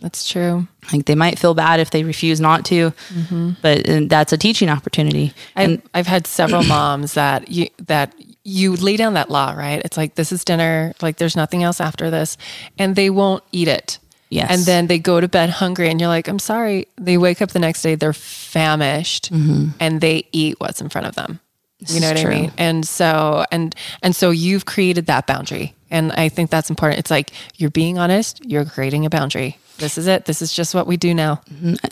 [0.00, 0.68] That's true.
[0.92, 3.50] Like they might feel bad if they refuse not to, mm-hmm.
[3.62, 5.34] but uh, that's a teaching opportunity.
[5.56, 8.14] And I've had several moms that you that
[8.48, 9.82] you lay down that law, right?
[9.84, 12.36] It's like this is dinner, like there's nothing else after this,
[12.78, 13.98] and they won't eat it.
[14.30, 14.50] Yes.
[14.50, 16.86] And then they go to bed hungry, and you're like, I'm sorry.
[16.96, 21.14] They wake up the next day, they're famished, and they eat what's in front of
[21.14, 21.40] them.
[21.86, 22.30] you know what true.
[22.30, 22.52] I mean?
[22.58, 26.98] And so and and so you've created that boundary, and I think that's important.
[26.98, 28.44] It's like you're being honest.
[28.44, 29.58] You're creating a boundary.
[29.78, 30.24] This is it.
[30.24, 31.40] This is just what we do now.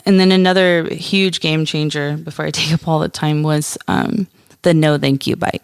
[0.05, 4.27] And then another huge game changer before I take up all the time was um,
[4.63, 5.61] the no thank you bite.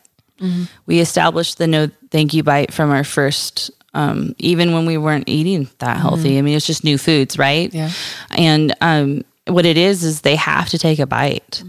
[0.86, 5.30] We established the no thank you bite from our first, um, even when we weren't
[5.30, 6.38] eating that healthy.
[6.38, 7.74] I mean, it's just new foods, right?
[7.74, 7.92] Yeah.
[8.32, 11.64] And um, what it is, is they have to take a bite,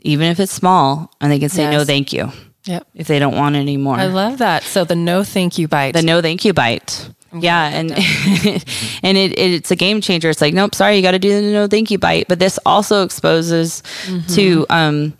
[0.00, 2.30] even if it's small, and they can say no thank you
[2.64, 2.86] Yep.
[2.94, 3.96] if they don't want it anymore.
[3.96, 4.62] I love that.
[4.64, 5.92] So the no thank you bite.
[5.94, 7.08] the no thank you bite.
[7.38, 7.90] Yeah, and
[9.02, 10.30] and it, it's a game changer.
[10.30, 12.28] It's like, nope, sorry, you got to do the no thank you bite.
[12.28, 13.82] But this also exposes
[14.34, 15.12] to, um,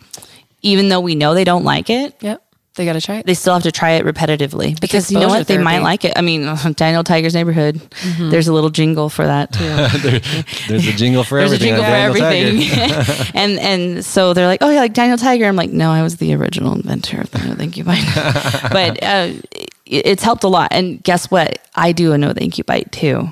[0.63, 2.43] even though we know they don't like it, Yep.
[2.77, 3.27] They got to try it.
[3.27, 6.05] they still have to try it repetitively because you know exposure what, they might like
[6.05, 6.13] it.
[6.17, 6.43] I mean,
[6.77, 7.81] Daniel Tiger's Neighborhood.
[8.19, 9.65] There's a little jingle for that too.
[10.09, 10.21] There-
[10.69, 11.75] there's a jingle for There's a everything.
[11.77, 13.33] jingle for Daniel everything.
[13.35, 15.47] and and so they're like, oh yeah, like Daniel Tiger.
[15.47, 18.05] I'm like, no, I was the original inventor of the no thank you bite.
[18.71, 20.69] but uh, it- it's helped a lot.
[20.73, 21.59] And guess what?
[21.75, 23.29] I do a no thank you bite too.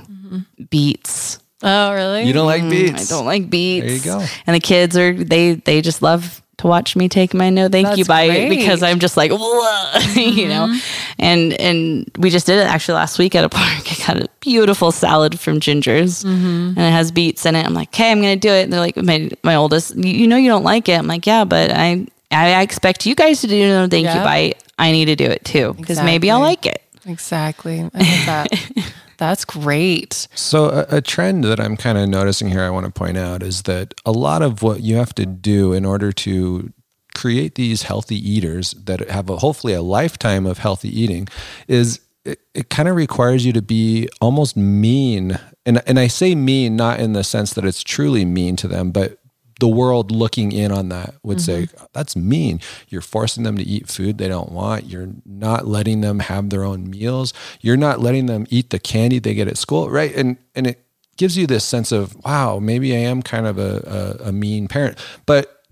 [0.70, 1.38] Beets.
[1.62, 2.24] Oh, really?
[2.24, 3.86] You don't like Mm, I don't like beets.
[3.86, 4.26] There you go.
[4.46, 7.96] And the kids are they they just love to watch me take my no thank
[7.96, 8.48] you bite great.
[8.48, 10.66] because I'm just like "Whoa," you know.
[10.68, 10.78] Mm-hmm.
[11.18, 13.92] And and we just did it actually last week at a park.
[13.92, 16.68] I got a beautiful salad from Ginger's mm-hmm.
[16.68, 17.64] and it has beets in it.
[17.64, 18.64] I'm like, okay, I'm gonna do it.
[18.64, 20.98] And they're like, my my oldest, you, you know you don't like it.
[20.98, 24.62] I'm like, yeah, but I I expect you guys to do no thank you bite.
[24.78, 26.82] I need to do it too because maybe I'll like it.
[27.06, 27.80] Exactly.
[27.80, 27.92] I love
[28.26, 28.92] that.
[29.16, 30.28] That's great.
[30.34, 33.42] So a, a trend that I'm kind of noticing here, I want to point out
[33.42, 36.72] is that a lot of what you have to do in order to
[37.14, 41.28] create these healthy eaters that have a, hopefully a lifetime of healthy eating
[41.68, 45.38] is it, it kind of requires you to be almost mean.
[45.64, 48.90] And, and I say mean, not in the sense that it's truly mean to them,
[48.90, 49.18] but
[49.60, 52.60] the world looking in on that would say that's mean.
[52.88, 54.86] You're forcing them to eat food they don't want.
[54.86, 57.32] You're not letting them have their own meals.
[57.60, 59.90] You're not letting them eat the candy they get at school.
[59.90, 60.14] Right?
[60.14, 60.84] And and it
[61.16, 64.66] gives you this sense of wow maybe i am kind of a, a, a mean
[64.66, 64.98] parent.
[65.26, 65.62] But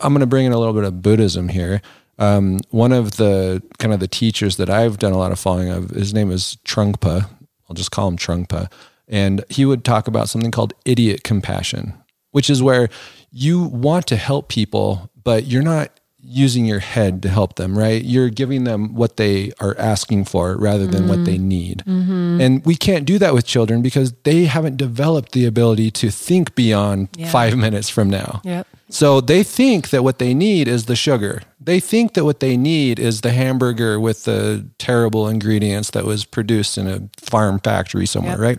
[0.00, 1.82] i'm going to bring in a little bit of buddhism here.
[2.16, 5.70] Um, one of the kind of the teachers that i've done a lot of following
[5.70, 7.28] of his name is trungpa.
[7.68, 8.70] I'll just call him trungpa.
[9.08, 11.94] And he would talk about something called idiot compassion
[12.34, 12.88] which is where
[13.36, 15.90] you want to help people, but you're not
[16.26, 18.02] using your head to help them, right?
[18.02, 21.82] You're giving them what they are asking for rather than what they need.
[21.86, 22.40] Mm-hmm.
[22.40, 26.54] And we can't do that with children because they haven't developed the ability to think
[26.54, 27.28] beyond Yeah.
[27.30, 28.40] five minutes from now.
[28.44, 28.66] Yep.
[28.88, 31.42] So they think that what they need is the sugar.
[31.60, 36.24] They think that what they need is the hamburger with the terrible ingredients that was
[36.24, 38.40] produced in a farm factory somewhere, Yep.
[38.40, 38.58] right?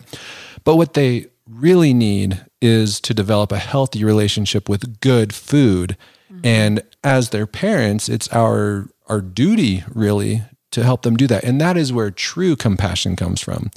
[0.62, 5.96] But what they really need is to develop a healthy relationship with good food.
[6.32, 6.40] Mm-hmm.
[6.46, 10.42] And as their parents, it's our our duty really
[10.72, 11.44] to help them do that.
[11.44, 13.70] And that is where true compassion comes from.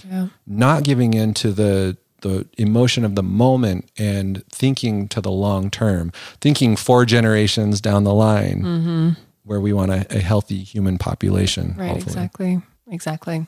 [0.48, 5.70] Not giving in to the the emotion of the moment and thinking to the long
[5.70, 6.12] term,
[6.42, 9.10] thinking four generations down the line mm-hmm.
[9.44, 11.76] where we want a, a healthy human population.
[11.78, 12.12] Right, hopefully.
[12.12, 12.62] exactly.
[12.92, 13.46] Exactly.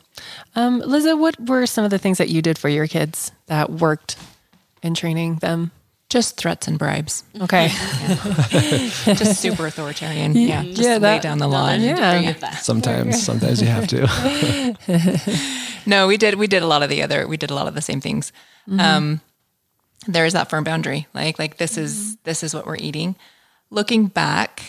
[0.54, 3.70] Um, Liza, what were some of the things that you did for your kids that
[3.70, 4.16] worked
[4.82, 5.70] in training them?
[6.08, 7.24] Just threats and bribes.
[7.40, 7.68] Okay.
[9.04, 10.34] Just super authoritarian.
[10.36, 10.62] Yeah.
[10.62, 11.80] Just Yeah, lay that- down the line.
[11.80, 12.34] Yeah.
[12.34, 12.52] Bring.
[12.60, 14.76] Sometimes, sometimes you have to.
[15.84, 16.36] No, we did.
[16.36, 17.26] We did a lot of the other.
[17.26, 18.32] We did a lot of the same things.
[18.78, 19.20] Um,
[20.06, 21.08] there is that firm boundary.
[21.12, 23.16] Like, like this is this is what we're eating.
[23.70, 24.62] Looking back,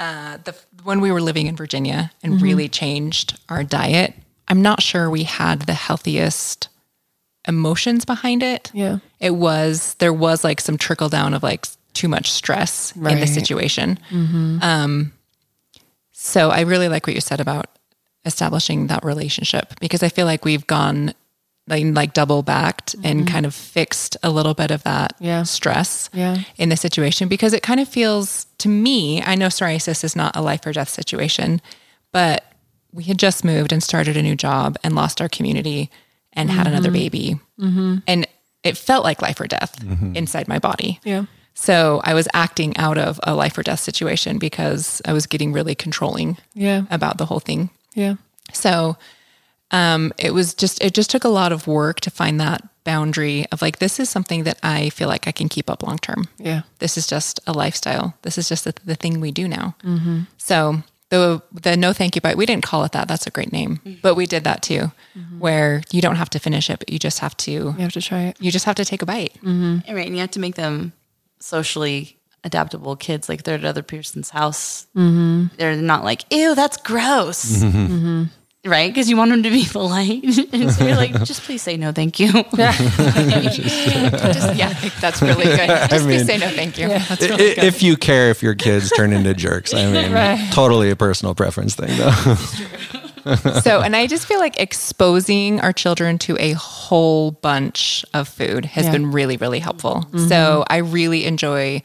[0.00, 4.14] uh, the when we were living in Virginia and really changed our diet,
[4.48, 6.68] I'm not sure we had the healthiest
[7.46, 8.70] emotions behind it.
[8.74, 8.98] Yeah.
[9.20, 13.10] it was there was like some trickle down of like too much stress in the
[13.10, 13.28] Right.
[13.28, 13.98] situation.
[14.62, 15.12] Um,
[16.12, 17.66] so I really like what you said about
[18.24, 21.14] establishing that relationship because I feel like we've gone
[21.68, 23.32] like, like double backed and mm-hmm.
[23.32, 25.44] kind of fixed a little bit of that Yeah.
[25.44, 26.38] stress Yeah.
[26.56, 30.36] in the situation because it kind of feels to me, I know psoriasis is not
[30.36, 31.60] a life or death situation,
[32.12, 32.44] but
[32.92, 35.90] we had just moved and started a new job and lost our community
[36.32, 36.98] and had another mm-hmm.
[36.98, 37.40] baby.
[37.60, 37.96] Mm-hmm.
[38.06, 38.26] And
[38.62, 39.82] it felt like life or death
[40.14, 41.00] inside my body.
[41.04, 41.24] Yeah.
[41.54, 45.52] So I was acting out of a life or death situation because I was getting
[45.52, 46.82] really controlling Yeah.
[46.90, 47.70] about the whole thing.
[47.94, 48.14] Yeah.
[48.52, 48.96] So
[49.70, 53.46] um, it was just it just took a lot of work to find that boundary
[53.52, 56.28] of like this is something that I feel like I can keep up long term.
[56.38, 56.62] Yeah.
[56.78, 58.14] This is just a lifestyle.
[58.22, 59.76] This is just the, the thing we do now.
[59.84, 60.20] Mm-hmm.
[60.38, 63.06] So the the no thank you bite we didn't call it that.
[63.08, 64.00] That's a great name, mm-hmm.
[64.00, 65.38] but we did that too, mm-hmm.
[65.40, 68.00] where you don't have to finish it, but you just have to You have to
[68.00, 68.36] try it.
[68.40, 69.36] you just have to take a bite.
[69.42, 70.92] Right, and you have to make them
[71.40, 73.28] socially adaptable kids.
[73.28, 77.62] Like they're at other person's house, they're not like, "Ew, that's gross,"
[78.64, 78.92] right?
[78.92, 81.92] Because you want them to be polite, and so you're like, "Just please say no,
[81.92, 82.56] thank you." Just,
[84.56, 85.68] yeah, that's really good.
[85.90, 86.88] Just mean- say no thank you.
[86.88, 87.64] That's I- really good.
[87.64, 91.74] if you care if your kids turn into jerks, I mean, totally a personal preference
[91.74, 92.34] thing, though.
[93.60, 98.64] so, and I just feel like exposing our children to a whole bunch of food
[98.64, 98.92] has Yeah.
[98.92, 100.06] been really, really helpful.
[100.10, 100.28] Mm-hmm.
[100.28, 101.82] So, I really enjoy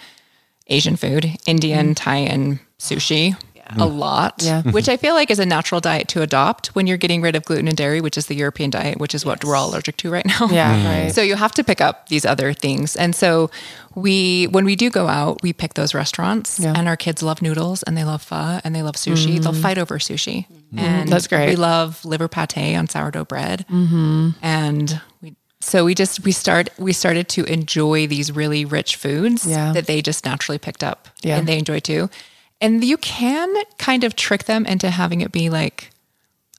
[0.68, 1.94] Asian food, Indian, mm-hmm.
[1.94, 3.36] Thai, and sushi.
[3.70, 3.98] A mm.
[3.98, 4.62] lot, Yeah.
[4.62, 4.72] Mm-hmm.
[4.72, 7.46] which I feel like is a natural diet to adopt when you're getting rid of
[7.46, 10.12] gluten and dairy, which is the European diet, which is what we're all allergic to
[10.12, 10.48] right now.
[10.52, 10.76] Yeah.
[10.76, 11.04] Mm.
[11.04, 11.12] Right.
[11.16, 12.96] So you have to pick up these other things.
[12.96, 13.50] And so
[13.96, 16.74] we when we do go out, we pick those restaurants Yeah.
[16.76, 19.42] and our kids love noodles and they love pho and they love sushi.
[19.42, 19.62] They'll mm.
[19.62, 20.48] fight over sushi.
[20.48, 20.80] Mm-hmm.
[20.80, 21.50] And That's great.
[21.50, 23.66] We love liver pate on sourdough bread.
[23.70, 24.30] Mm-hmm.
[24.42, 29.48] And we so we just we start we started to enjoy these really rich foods
[29.48, 29.74] Yeah.
[29.74, 31.38] that they just naturally picked up Yeah.
[31.38, 32.10] and they enjoy too.
[32.66, 35.92] And you can kind of trick them into having it be like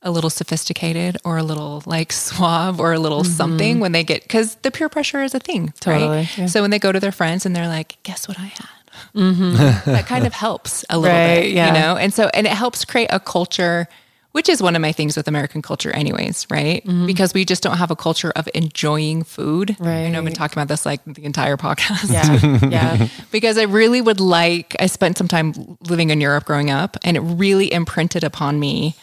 [0.02, 4.22] a little sophisticated or a little like suave or a little something when they get
[4.22, 5.78] because the peer pressure is a thing, Mm-hmm.
[5.90, 6.38] Totally, right?
[6.38, 6.46] yeah.
[6.46, 8.68] So when they go to their friends and they're like, "Guess what I had,"
[9.96, 11.28] that kind of helps a little Mm-hmm.
[11.34, 11.66] Right, bit, yeah.
[11.68, 11.96] you know.
[11.96, 13.88] And so and it helps create a culture,
[14.36, 16.84] which is one of my things with American culture, anyways, right?
[17.06, 19.74] Because we just don't have a culture of enjoying food.
[19.80, 20.34] I know I've been Mm-hmm.
[20.34, 22.68] Talking about this like the entire podcast Yeah.
[22.68, 23.08] Yeah.
[23.32, 27.16] because I really would like, I spent some time living in Europe growing up, and
[27.16, 28.94] it really imprinted upon me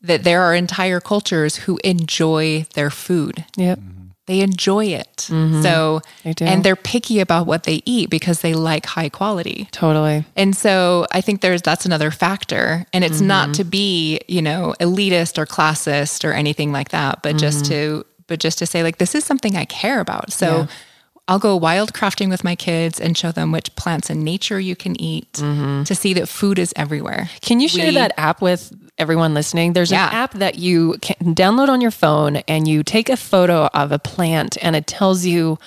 [0.00, 3.44] that there are entire cultures who enjoy their food.
[3.58, 3.80] Yep.
[4.26, 5.20] They enjoy it.
[5.20, 9.68] So, They and they're picky about what they eat because they like high quality.
[9.70, 10.24] Totally.
[10.34, 12.86] And so I think there's that's another factor.
[12.92, 13.26] And it's Mm-hmm.
[13.26, 17.72] not to be, you know, elitist or classist or anything like that, but just Mm-hmm.
[18.00, 20.32] to but just to say like this is something I care about.
[20.32, 20.66] So Yeah.
[21.26, 24.76] I'll go wild crafting with my kids and show them which plants in nature you
[24.76, 27.30] can eat to see that food is everywhere.
[27.40, 29.72] Can you share We- that app with everyone listening?
[29.72, 30.08] There's Yeah.
[30.08, 33.90] an app that you can download on your phone and you take a photo of
[33.90, 35.58] a plant and it tells you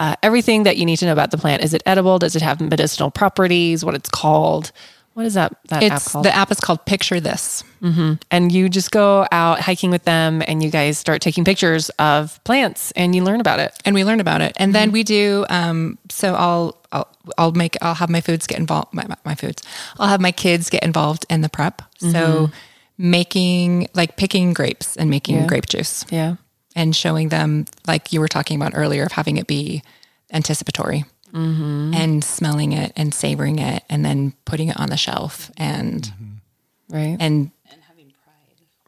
[0.00, 1.62] uh, everything that you need to know about the plant.
[1.62, 2.18] Is it edible?
[2.18, 3.84] Does it have medicinal properties?
[3.84, 4.72] What it's called?
[5.14, 6.24] What is that, that app It's called?
[6.24, 7.64] the app is called Picture This.
[7.80, 8.14] Mm-hmm.
[8.30, 12.42] and you just go out hiking with them and you guys start taking pictures of
[12.44, 13.74] plants and you learn about it.
[13.84, 14.54] and we learn about it.
[14.56, 14.94] And then mm-hmm.
[14.94, 15.44] we do.
[15.50, 17.08] Um, so I'll I'll
[17.38, 18.94] I'll make I'll have my foods get involved.
[18.94, 19.62] My, my- foods.
[19.98, 21.82] I'll have my kids get involved in the prep.
[21.98, 22.52] So mm-hmm.
[22.98, 25.46] making like picking grapes and making Yeah.
[25.46, 26.36] grape juice Yeah.
[26.74, 29.82] and showing them like you were talking about earlier of having it be
[30.32, 31.04] anticipatory
[31.34, 31.94] Mm-hmm.
[31.94, 36.94] and smelling it and savoring it and then putting it on the shelf and mm-hmm.
[36.96, 37.16] Right.
[37.18, 37.50] and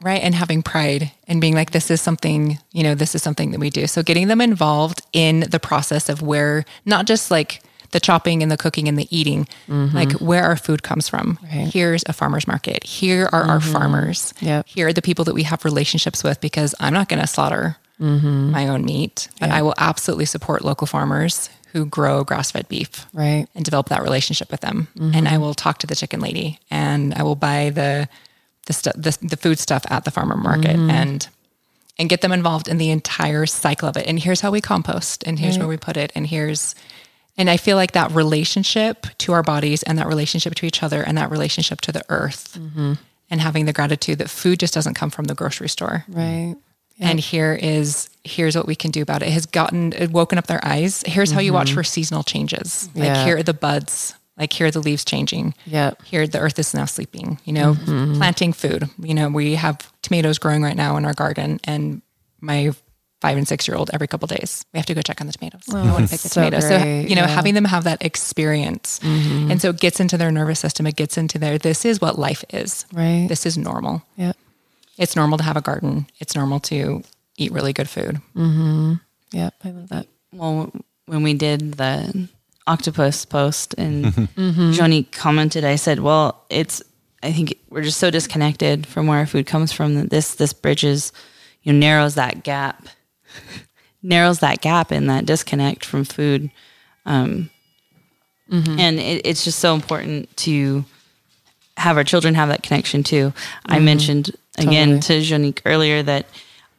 [0.03, 3.51] right and having pride and being like this is something you know this is something
[3.51, 3.87] that we do.
[3.87, 8.53] So getting them involved in the process of where not just like the chopping and
[8.53, 9.97] the cooking and the eating mm-hmm.
[9.97, 11.39] like where our food comes from.
[11.49, 12.85] Here's a farmers market.
[12.85, 14.35] Here are our farmers.
[14.41, 14.69] Yep.
[14.69, 17.77] here are the people that we have relationships with because i'm not going to slaughter
[17.99, 23.47] my own meat but i will absolutely support local farmers who grow grass-fed beef right.
[23.55, 24.89] and develop that relationship with them.
[24.97, 25.14] Mm-hmm.
[25.14, 28.09] And I will talk to the chicken lady and I will buy the
[28.64, 30.91] the stuff the, the food stuff at the farmer market mm-hmm.
[30.91, 31.29] and
[31.99, 34.07] and get them involved in the entire cycle of it.
[34.07, 36.74] And here's how we compost and here's where we put it and here's
[37.37, 41.03] and I feel like that relationship to our bodies and that relationship to each other
[41.03, 42.95] and that relationship to the earth mm-hmm.
[43.31, 46.57] and having the gratitude that food just doesn't come from the grocery store Right.
[46.99, 49.29] And here is here's what we can do about it.
[49.29, 51.03] it has gotten it woken up their eyes.
[51.07, 51.77] Here's how you watch mm-hmm.
[51.77, 52.89] for seasonal changes.
[52.95, 54.15] Like here are the buds.
[54.39, 55.55] Like here are the leaves changing.
[55.67, 56.03] Yep.
[56.03, 57.75] here the earth is now sleeping you know?
[57.75, 58.17] Mm-hmm.
[58.17, 58.91] Planting food.
[58.99, 62.03] You know we have tomatoes growing right now in our garden and
[62.41, 62.73] my
[63.21, 64.65] five and six year old every couple days.
[64.73, 65.63] We have to go check on the tomatoes.
[65.73, 66.69] I want to oh, pick the so tomatoes.
[66.69, 67.29] So you know yeah.
[67.29, 69.01] having them have that experience.
[69.01, 69.51] Mm-hmm.
[69.51, 70.87] And so it gets into their nervous system.
[70.87, 72.87] It gets into their this is what life is.
[72.93, 73.27] Right.
[73.29, 74.03] this is normal.
[74.17, 74.37] Yep.
[74.99, 76.07] It's normal to have a garden.
[76.19, 77.03] It's normal to
[77.37, 78.21] eat really good food.
[78.35, 78.95] Mm-hmm.
[79.33, 79.55] Yep.
[79.65, 80.07] I love that.
[80.33, 80.73] Well,
[81.07, 82.29] when we did the
[82.67, 84.73] octopus post and mm-hmm.
[84.73, 86.83] Johnny commented, I said, "Well, it's
[87.23, 90.53] I think we're just so disconnected from where our food comes from that this this
[90.53, 91.13] bridges,
[91.63, 92.87] you know, narrows that gap,
[94.03, 96.51] narrows that gap in that disconnect from food,
[97.05, 97.51] um,
[98.51, 98.79] mm-hmm.
[98.79, 100.85] and it, it's just so important to
[101.77, 103.33] have our children have that connection too.
[103.67, 106.27] I mentioned again to Jonique earlier that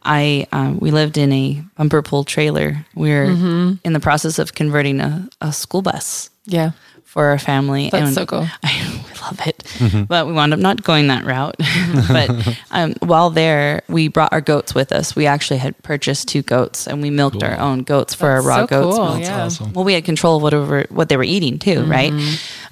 [0.03, 2.85] I um, we lived in a bumper pull trailer.
[2.95, 6.71] We are in the process of converting a, a school bus Yeah.
[7.03, 7.89] for our family.
[7.91, 8.47] That's so cool.
[8.63, 11.55] I we love it, but we wound up not going that route.
[12.07, 15.15] but um, while there, we brought our goats with us.
[15.15, 18.49] We actually had purchased two goats, and we milked our own goats for That's our
[18.49, 18.95] raw so goats.
[18.97, 19.21] cool, milk.
[19.21, 19.43] yeah.
[19.45, 19.73] awesome.
[19.73, 22.13] Well, we had control of whatever what they were eating too, right?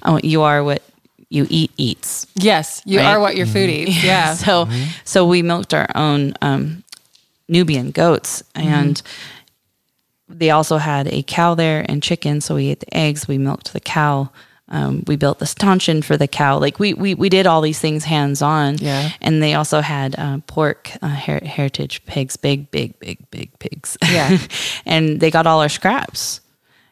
[0.02, 0.82] Uh, you are what
[1.28, 2.26] you eat eats.
[2.34, 2.82] Yes.
[2.84, 3.06] You Right?
[3.06, 4.02] are what your food eats.
[4.04, 4.34] Yeah.
[4.44, 4.68] So
[5.04, 6.84] so we milked our own um,
[7.48, 9.00] Nubian goats, and
[10.28, 12.40] they also had a cow there and chicken.
[12.40, 13.28] So we ate the eggs.
[13.28, 14.30] We milked the cow.
[14.68, 16.58] Um, we built the stanchion for the cow.
[16.58, 18.78] Like we we we did all these things hands on.
[18.78, 19.10] Yeah.
[19.20, 23.96] And they also had uh, pork uh, her- heritage pigs, big big big big pigs.
[24.02, 24.38] Yeah.
[24.86, 26.40] and they got all our scraps.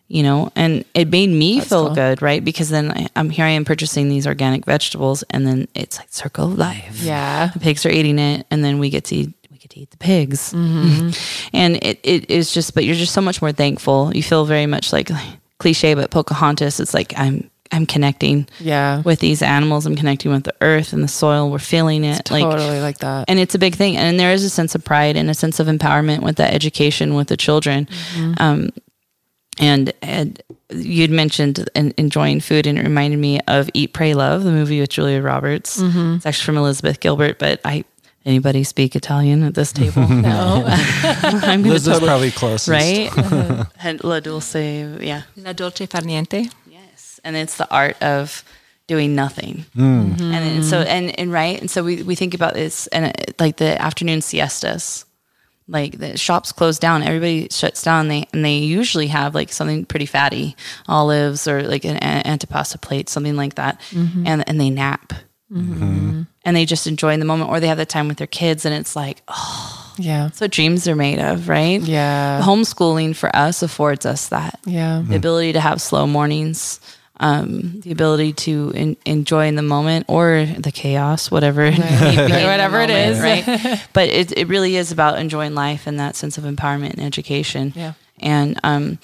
[0.09, 1.95] You know, and it made me feel cool.
[1.95, 2.45] good, right?
[2.45, 3.45] Because then I, I'm here.
[3.47, 7.51] I am purchasing these organic vegetables, and then it's like circle of life Yeah.
[7.55, 9.91] the pigs are eating it and then we get to eat we get to eat
[9.91, 10.53] the pigs
[11.53, 14.67] and it, it is just but you're just so much more thankful you feel very
[14.67, 15.11] much like
[15.59, 19.01] cliche but pocahontas it's like i'm i'm connecting Yeah.
[19.03, 22.45] with these animals i'm connecting with the earth and the soil we're feeling it like
[22.45, 23.25] totally like that.
[23.29, 25.61] and it's a big thing and there is a sense of pride and a sense
[25.61, 27.89] of empowerment with that education with the children
[28.39, 28.68] um,
[29.59, 34.45] and, and you'd mentioned en- enjoying food and it reminded me of eat pray love
[34.45, 35.81] the movie with julia roberts.
[35.81, 36.17] Mm-hmm.
[36.17, 37.85] It's actually from elizabeth gilbert but i
[38.25, 40.07] anybody speak italian at this table?
[40.09, 40.64] No.
[40.67, 42.68] I'm gonna Liz is probably closest.
[42.68, 43.11] right?
[43.17, 43.64] Uh-huh.
[43.83, 44.55] And la dulce
[45.01, 45.22] yeah.
[45.37, 46.51] La dolce far niente.
[46.71, 48.43] Yes, and it's the art of
[48.87, 49.64] doing nothing.
[49.75, 50.13] Hmm.
[50.18, 50.89] And, and so mm-hmm.
[50.89, 54.21] and and right, and so we we think about this and it, like the afternoon
[54.21, 55.05] siestas.
[55.66, 58.08] Like the shops close down, everybody shuts down.
[58.08, 60.57] They and they usually have like something pretty fatty,
[60.88, 64.26] olives or like an antipasta plate, something like that, mm-hmm.
[64.26, 65.14] and and they nap.
[65.53, 65.82] Mm-hmm.
[65.82, 66.22] Mm-hmm.
[66.45, 68.74] And they just enjoy the moment, or they have the time with their kids, and
[68.74, 70.24] it's like, oh, yeah.
[70.24, 71.80] that's what dreams are made of, right?
[71.80, 72.42] Yeah.
[72.42, 75.03] Homeschooling for us affords us that Yeah.
[75.07, 76.80] the ability to have slow mornings,
[77.25, 81.88] um, the ability to en- enjoy in the moment or the chaos, whatever, it may
[81.88, 83.21] be in the Whatever it moment, is.
[83.21, 83.88] right?
[83.95, 87.72] but it, it really is about enjoying life and that sense of empowerment and education.
[87.75, 87.95] Yeah.
[88.21, 88.99] And um,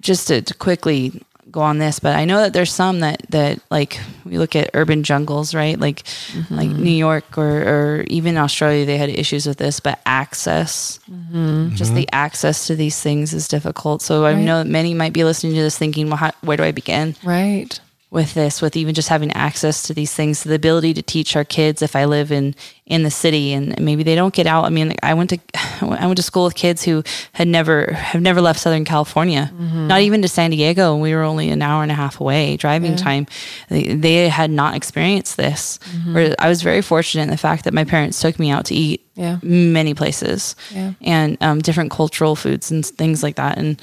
[0.00, 3.60] just to, to quickly go on this, but I know that there's some that that
[3.70, 5.78] like we look at urban jungles, right?
[5.78, 6.54] Like mm-hmm.
[6.54, 11.74] like New York or or even Australia, they had issues with this, but access, mm-hmm.
[11.74, 12.14] just the mm-hmm.
[12.14, 14.02] access to these things is difficult.
[14.02, 16.64] So I know that many might be listening to this thinking, well, how, where do
[16.64, 17.14] I begin?
[17.22, 17.78] Right.
[18.16, 21.44] With this with even just having access to these things the ability to teach our
[21.44, 21.82] kids.
[21.82, 22.54] If i live in
[22.94, 25.38] in the city and maybe they don't get out i mean i went to
[26.02, 27.02] i went to school with kids who
[27.32, 29.44] had never have never left southern california.
[29.92, 32.56] Not even to san diego and we were only an hour and a half away
[32.56, 33.26] driving time.
[33.68, 35.78] They, they had not experienced this.
[36.12, 38.74] Where i was very fortunate in the fact that my parents took me out to
[38.74, 39.36] eat Yeah.
[39.42, 40.92] many places Yeah.
[41.16, 43.58] and um, different cultural foods and things like that.
[43.58, 43.80] And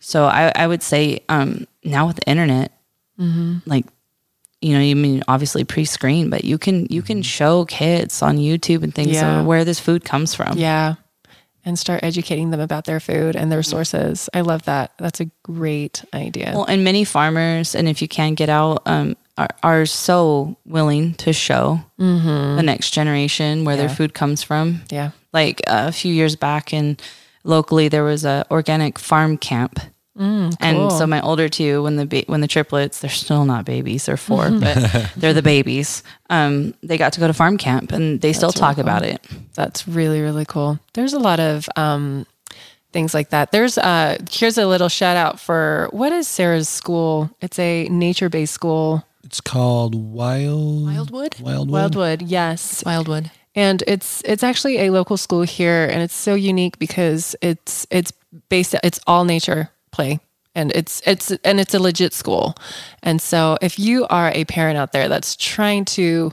[0.00, 2.68] so I, I would say um, now with the internet,
[3.18, 3.86] like
[4.60, 8.82] you know, you mean obviously pre-screen, but you can you can show kids on YouTube
[8.82, 9.42] and things Yeah.
[9.42, 10.56] where this food comes from.
[10.58, 10.94] Yeah.
[11.66, 14.28] And start educating them about their food and their sources.
[14.34, 14.92] I love that.
[14.98, 16.52] That's a great idea.
[16.54, 21.14] Well, and many farmers, and if you can get out, um, are, are so willing
[21.14, 24.82] to show the next generation where their food comes from.
[24.90, 25.10] yeah.
[25.32, 26.96] Like uh, a few years back, in
[27.44, 29.80] locally there was a organic farm camp.
[30.16, 30.90] And cool.
[30.90, 34.16] so my older two, when the ba- when the triplets, they're still not babies, they're
[34.16, 36.02] four, but they're the babies.
[36.30, 39.24] Um, they got to go to farm camp, and they still talk about it.
[39.54, 40.78] That's really, really cool.
[40.92, 42.26] There's a lot of um,
[42.92, 43.50] things like that.
[43.50, 47.30] There's uh, here's a little shout out for what is Sarah's school?
[47.40, 49.04] It's a nature based school.
[49.24, 51.40] It's called Wild Wildwood?
[51.40, 51.70] Wildwood.
[51.70, 52.84] Wildwood, yes.
[52.84, 53.30] Wildwood.
[53.56, 58.12] and it's it's actually a local school here and it's so unique because it's it's
[58.48, 60.20] based it's all nature play.
[60.56, 62.54] And it's it's and it's a legit school.
[63.02, 66.32] And so if you are a parent out there that's trying to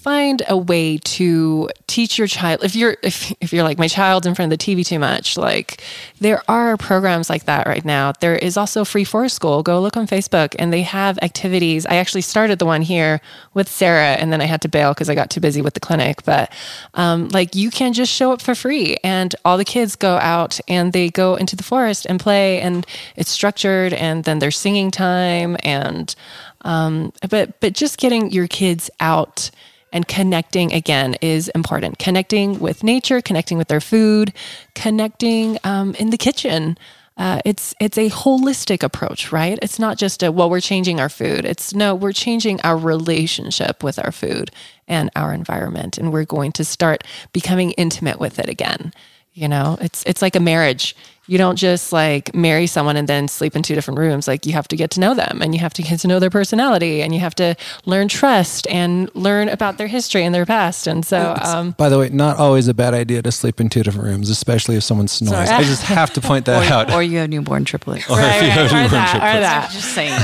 [0.00, 4.26] find a way to teach your child if you're if, if you're like my child's
[4.26, 5.82] in front of the tv too much like
[6.20, 8.12] there are programs like that right now.
[8.20, 9.62] There is also free forest school.
[9.62, 11.86] Go look on facebook and they have activities.
[11.86, 13.20] I actually started the one here
[13.54, 15.80] with sarah and then i had to bail because i got too busy with the
[15.80, 16.24] clinic.
[16.24, 16.52] But
[16.94, 20.60] um, like you can just show up for free and all the kids go out
[20.68, 22.86] and they go into the forest and play and
[23.16, 26.14] it's structured and then there's singing time and
[26.62, 29.50] um, but but just getting your kids out
[29.92, 31.98] and connecting again is important.
[31.98, 34.32] Connecting with nature, connecting with their food,
[34.74, 36.78] connecting um, in the kitchen.
[37.16, 39.58] Uh, it's it's a holistic approach, right?
[39.60, 41.44] It's not just a well, we're changing our food.
[41.44, 44.50] It's no, we're changing our relationship with our food
[44.88, 48.94] and our environment, and we're going to start becoming intimate with it again.
[49.34, 50.96] You know, it's it's like a marriage.
[51.30, 54.26] You don't just like marry someone and then sleep in two different rooms.
[54.26, 56.18] Like you have to get to know them and you have to get to know
[56.18, 57.54] their personality and you have to
[57.86, 60.88] learn trust and learn about their history and their past.
[60.88, 63.84] And so, um, By the way, not always a bad idea to sleep in two
[63.84, 65.48] different rooms, especially if someone snores.
[65.50, 66.92] I just have to point that out.
[66.92, 68.10] Or you have newborn triplets.
[68.10, 69.70] right, right, or that, or that.
[69.70, 70.18] Just saying.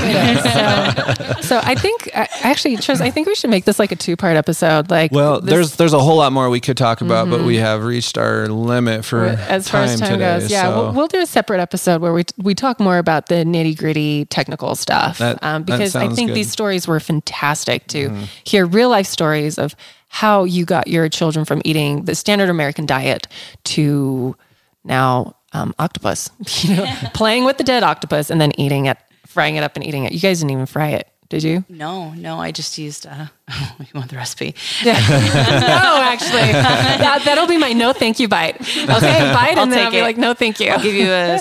[1.41, 4.15] so, so I think actually, Trish, I think we should make this like a two
[4.17, 4.89] part episode.
[4.89, 7.55] Like, Well, this- there's there's a whole lot more we could talk about, but we
[7.57, 10.51] have reached our limit for as far as time today, goes.
[10.51, 13.35] Yeah, so- we'll, we'll do a separate episode where we we talk more about the
[13.45, 15.19] nitty gritty technical stuff.
[15.19, 16.35] That- um, because I think good.
[16.35, 18.09] these stories were fantastic to
[18.43, 19.75] hear real life stories of
[20.09, 23.27] how you got your children from eating the standard American diet
[23.65, 24.35] to
[24.83, 26.29] now um, octopus.
[26.63, 29.85] You know, playing with the dead octopus and then eating it, frying it up and
[29.85, 30.11] eating it.
[30.11, 31.65] You guys didn't even fry it, did you?
[31.69, 33.05] No, no, I just used.
[33.05, 33.25] Uh,
[33.79, 34.55] you want the recipe?
[34.85, 38.55] no, actually, that, that'll be my no thank you bite.
[38.61, 40.03] Okay, bite, I'll and then I'll be it.
[40.03, 40.69] like, no thank you.
[40.71, 41.37] I'll give you a, a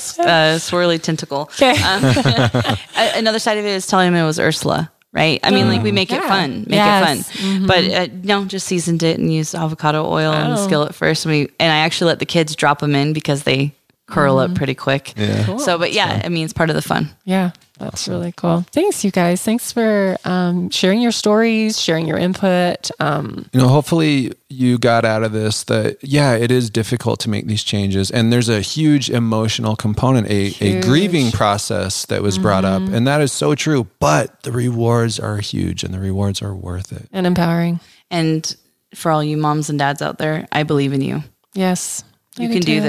[0.58, 1.42] swirly tentacle.
[1.60, 1.74] Okay.
[1.76, 4.90] A- Another side of it is telling him it was Ursula.
[5.12, 5.40] Right.
[5.42, 7.20] I mean, like we make it fun, make Yes.
[7.20, 7.66] it fun.
[7.66, 10.66] But uh, no, just seasoned it and used avocado oil and the Oh.
[10.66, 11.24] skillet first.
[11.24, 13.72] And, we, and I actually let the kids drop them in because they
[14.06, 15.14] curl up pretty quick.
[15.16, 15.56] Yeah.
[15.58, 17.10] So, but yeah, I mean, it's part of the fun.
[17.24, 18.64] Yeah, that's really cool.
[18.70, 19.42] Thanks, you guys.
[19.42, 22.90] Thanks for um, sharing your stories, sharing your input.
[23.00, 27.30] Um, you know, hopefully you got out of this that yeah, it is difficult to
[27.30, 32.38] make these changes, and there's a huge emotional component, a, a grieving process that was
[32.38, 33.88] brought up, and that is so true.
[33.98, 37.08] But the rewards are huge, and the rewards are worth it.
[37.12, 37.80] and empowering.
[38.10, 38.54] And
[38.94, 41.24] for all you moms and dads out there, I believe in you.
[41.54, 42.04] Yes,
[42.38, 42.82] I You can do too.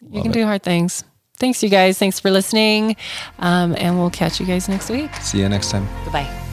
[0.00, 0.14] This.
[0.16, 1.04] You can do hard things.
[1.38, 1.98] Thanks, you guys.
[1.98, 2.96] Thanks for listening.
[3.38, 5.14] Um, and we'll catch you guys next week.
[5.16, 5.86] See you next time.
[6.04, 6.47] Goodbye.